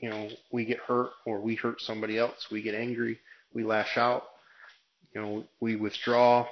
you 0.00 0.10
know 0.10 0.28
we 0.52 0.64
get 0.64 0.78
hurt 0.78 1.10
or 1.26 1.40
we 1.40 1.54
hurt 1.54 1.80
somebody 1.80 2.18
else 2.18 2.46
we 2.50 2.62
get 2.62 2.74
angry 2.74 3.18
we 3.52 3.64
lash 3.64 3.96
out 3.96 4.24
you 5.14 5.20
know 5.20 5.44
we 5.60 5.76
withdraw 5.76 6.46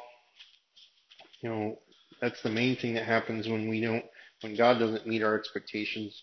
you 1.42 1.48
know 1.50 1.78
that's 2.20 2.42
the 2.42 2.50
main 2.50 2.76
thing 2.76 2.94
that 2.94 3.04
happens 3.04 3.46
when 3.46 3.68
we 3.68 3.80
don't 3.80 4.04
when 4.42 4.56
God 4.56 4.78
doesn't 4.78 5.06
meet 5.06 5.22
our 5.22 5.38
expectations 5.38 6.22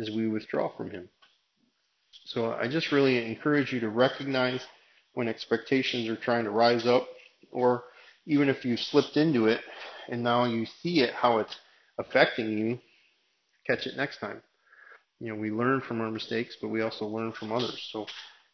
as 0.00 0.10
we 0.10 0.28
withdraw 0.28 0.74
from 0.76 0.90
him 0.90 1.08
so 2.26 2.52
I 2.52 2.68
just 2.68 2.92
really 2.92 3.24
encourage 3.24 3.72
you 3.72 3.80
to 3.80 3.88
recognize 3.88 4.60
when 5.14 5.28
expectations 5.28 6.08
are 6.08 6.16
trying 6.16 6.44
to 6.44 6.50
rise 6.50 6.86
up, 6.86 7.08
or 7.50 7.84
even 8.26 8.48
if 8.48 8.64
you 8.64 8.76
slipped 8.76 9.16
into 9.16 9.46
it 9.46 9.60
and 10.08 10.22
now 10.22 10.44
you 10.44 10.66
see 10.82 11.00
it, 11.00 11.14
how 11.14 11.38
it's 11.38 11.54
affecting 11.98 12.56
you, 12.56 12.78
catch 13.66 13.86
it 13.86 13.96
next 13.96 14.18
time. 14.18 14.42
You 15.18 15.28
know, 15.28 15.40
we 15.40 15.50
learn 15.50 15.80
from 15.80 16.00
our 16.00 16.10
mistakes, 16.10 16.56
but 16.60 16.68
we 16.68 16.82
also 16.82 17.06
learn 17.06 17.32
from 17.32 17.52
others. 17.52 17.88
So 17.92 18.06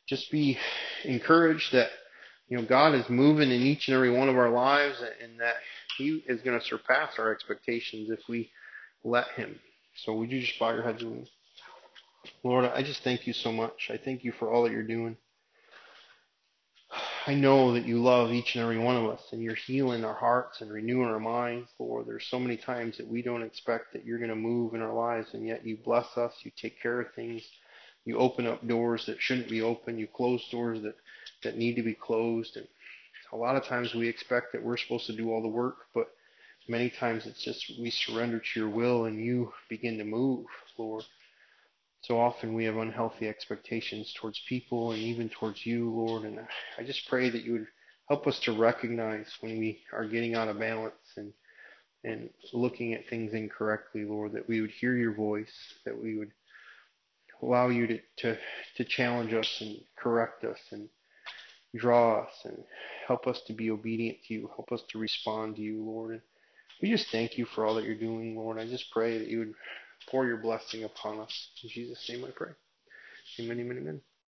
just 0.09 0.31
be 0.31 0.59
encouraged 1.05 1.73
that, 1.73 1.91
you 2.49 2.57
know, 2.57 2.65
God 2.65 2.95
is 2.95 3.09
moving 3.09 3.51
in 3.51 3.63
each 3.63 3.89
and 3.89 3.95
every 3.95 4.11
one 4.11 4.29
of 4.29 4.37
our 4.37 4.51
lives 4.51 5.03
and 5.23 5.41
that 5.41 5.57
He 5.99 6.25
is 6.27 6.41
going 6.43 6.59
to 6.59 6.65
surpass 6.65 7.19
our 7.19 7.33
expectations 7.33 8.11
if 8.11 8.21
we 8.29 8.51
let 9.07 9.29
Him. 9.29 9.59
So 9.95 10.15
would 10.15 10.31
you 10.31 10.41
just 10.41 10.59
bow 10.59 10.73
your 10.73 10.83
heads 10.83 11.03
with 11.03 11.13
me? 11.13 11.31
Lord, 12.43 12.65
I 12.65 12.83
just 12.83 13.03
thank 13.03 13.27
you 13.27 13.33
so 13.33 13.53
much. 13.53 13.89
I 13.91 13.97
thank 13.97 14.25
you 14.25 14.33
for 14.33 14.51
all 14.51 14.65
that 14.65 14.73
you're 14.73 14.83
doing. 14.83 15.17
I 17.27 17.35
know 17.35 17.73
that 17.73 17.87
you 17.87 18.01
love 18.01 18.31
each 18.31 18.55
and 18.55 18.63
every 18.63 18.79
one 18.79 18.97
of 18.97 19.11
us 19.11 19.21
and 19.33 19.43
you're 19.43 19.57
healing 19.57 20.05
our 20.05 20.15
hearts 20.15 20.61
and 20.61 20.73
renewing 20.73 21.09
our 21.09 21.19
minds, 21.19 21.69
Lord. 21.79 22.07
There's 22.07 22.27
so 22.29 22.39
many 22.39 22.57
times 22.57 22.97
that 22.99 23.09
we 23.09 23.21
don't 23.21 23.43
expect 23.43 23.93
that 23.93 24.05
you're 24.05 24.19
going 24.19 24.31
to 24.31 24.37
move 24.37 24.75
in 24.75 24.83
our 24.83 24.95
lives 24.95 25.35
and 25.35 25.45
yet 25.45 25.67
you 25.67 25.77
bless 25.77 26.17
us, 26.17 26.33
you 26.43 26.53
take 26.57 26.81
care 26.81 27.01
of 27.01 27.13
things, 27.15 27.43
you 28.05 28.19
open 28.19 28.47
up 28.47 28.67
doors 28.67 29.07
that 29.07 29.21
shouldn't 29.21 29.49
be 29.49 29.61
open, 29.61 29.99
you 29.99 30.07
close 30.07 30.49
doors 30.51 30.81
that, 30.83 30.95
that 31.43 31.59
need 31.59 31.75
to 31.75 31.83
be 31.83 31.95
closed. 31.95 32.57
And 32.57 32.69
a 33.33 33.37
lot 33.37 33.57
of 33.57 33.65
times 33.65 33.93
we 33.93 34.09
expect 34.09 34.53
that 34.53 34.63
we're 34.63 34.77
supposed 34.77 35.07
to 35.07 35.17
do 35.17 35.33
all 35.33 35.43
the 35.43 35.49
work, 35.49 35.79
but 35.95 36.09
many 36.69 36.91
times 36.91 37.27
it's 37.27 37.43
just 37.43 37.73
we 37.81 37.91
surrender 37.91 38.41
to 38.41 38.61
your 38.61 38.69
will 38.69 39.05
and 39.05 39.19
you 39.25 39.53
begin 39.69 39.99
to 39.99 40.05
move, 40.05 40.47
Lord. 40.79 41.05
So 42.03 42.21
often 42.21 42.55
we 42.55 42.65
have 42.65 42.77
unhealthy 42.77 43.29
expectations 43.29 44.13
towards 44.17 44.41
people 44.49 44.93
and 44.93 45.01
even 45.01 45.29
towards 45.29 45.67
you, 45.67 45.91
Lord. 45.91 46.25
And 46.25 46.41
I 46.79 46.83
just 46.83 47.09
pray 47.09 47.31
that 47.31 47.43
you 47.43 47.53
would 47.53 47.67
help 48.09 48.27
us 48.27 48.39
to 48.41 48.57
recognize 48.57 49.27
when 49.41 49.59
we 49.59 49.81
are 49.93 50.07
getting 50.07 50.35
out 50.35 50.49
of 50.49 50.59
balance 50.59 50.95
and 51.17 51.33
and 52.05 52.31
looking 52.53 52.95
at 52.95 53.09
things 53.09 53.35
incorrectly, 53.35 54.05
Lord, 54.05 54.33
that 54.33 54.49
we 54.49 54.61
would 54.61 54.71
hear 54.71 54.97
your 54.97 55.13
voice, 55.13 55.53
that 55.85 56.01
we 56.01 56.17
would 56.17 56.31
allow 57.43 57.69
you 57.69 57.87
to, 57.89 57.99
to, 58.19 58.39
to 58.77 58.85
challenge 58.85 59.35
us 59.35 59.59
and 59.61 59.81
correct 59.97 60.45
us 60.45 60.59
and 60.71 60.89
draw 61.75 62.23
us 62.23 62.33
and 62.45 62.63
help 63.07 63.27
us 63.27 63.41
to 63.49 63.53
be 63.53 63.71
obedient 63.71 64.19
to 64.27 64.35
you. 64.35 64.51
Help 64.55 64.71
us 64.71 64.83
to 64.91 64.99
respond 64.99 65.57
to 65.57 65.63
you, 65.63 65.83
Lord. 65.83 66.23
We 66.83 66.91
just 66.91 67.11
thank 67.11 67.39
you 67.39 67.47
for 67.47 67.65
all 67.65 67.75
that 67.77 67.85
you're 67.85 67.95
doing, 67.95 68.37
Lord. 68.37 68.59
I 68.59 68.67
just 68.67 68.91
pray 68.93 69.19
that 69.19 69.29
you 69.29 69.39
would 69.41 69.55
pour 70.11 70.27
your 70.27 70.37
blessing 70.39 70.85
upon 70.85 71.21
us. 71.21 71.51
In 71.63 71.71
Jesus' 71.71 72.09
name 72.09 72.25
I 72.25 72.31
pray. 72.35 72.53
Amen, 73.41 73.61
amen, 73.61 73.79
amen. 73.79 74.01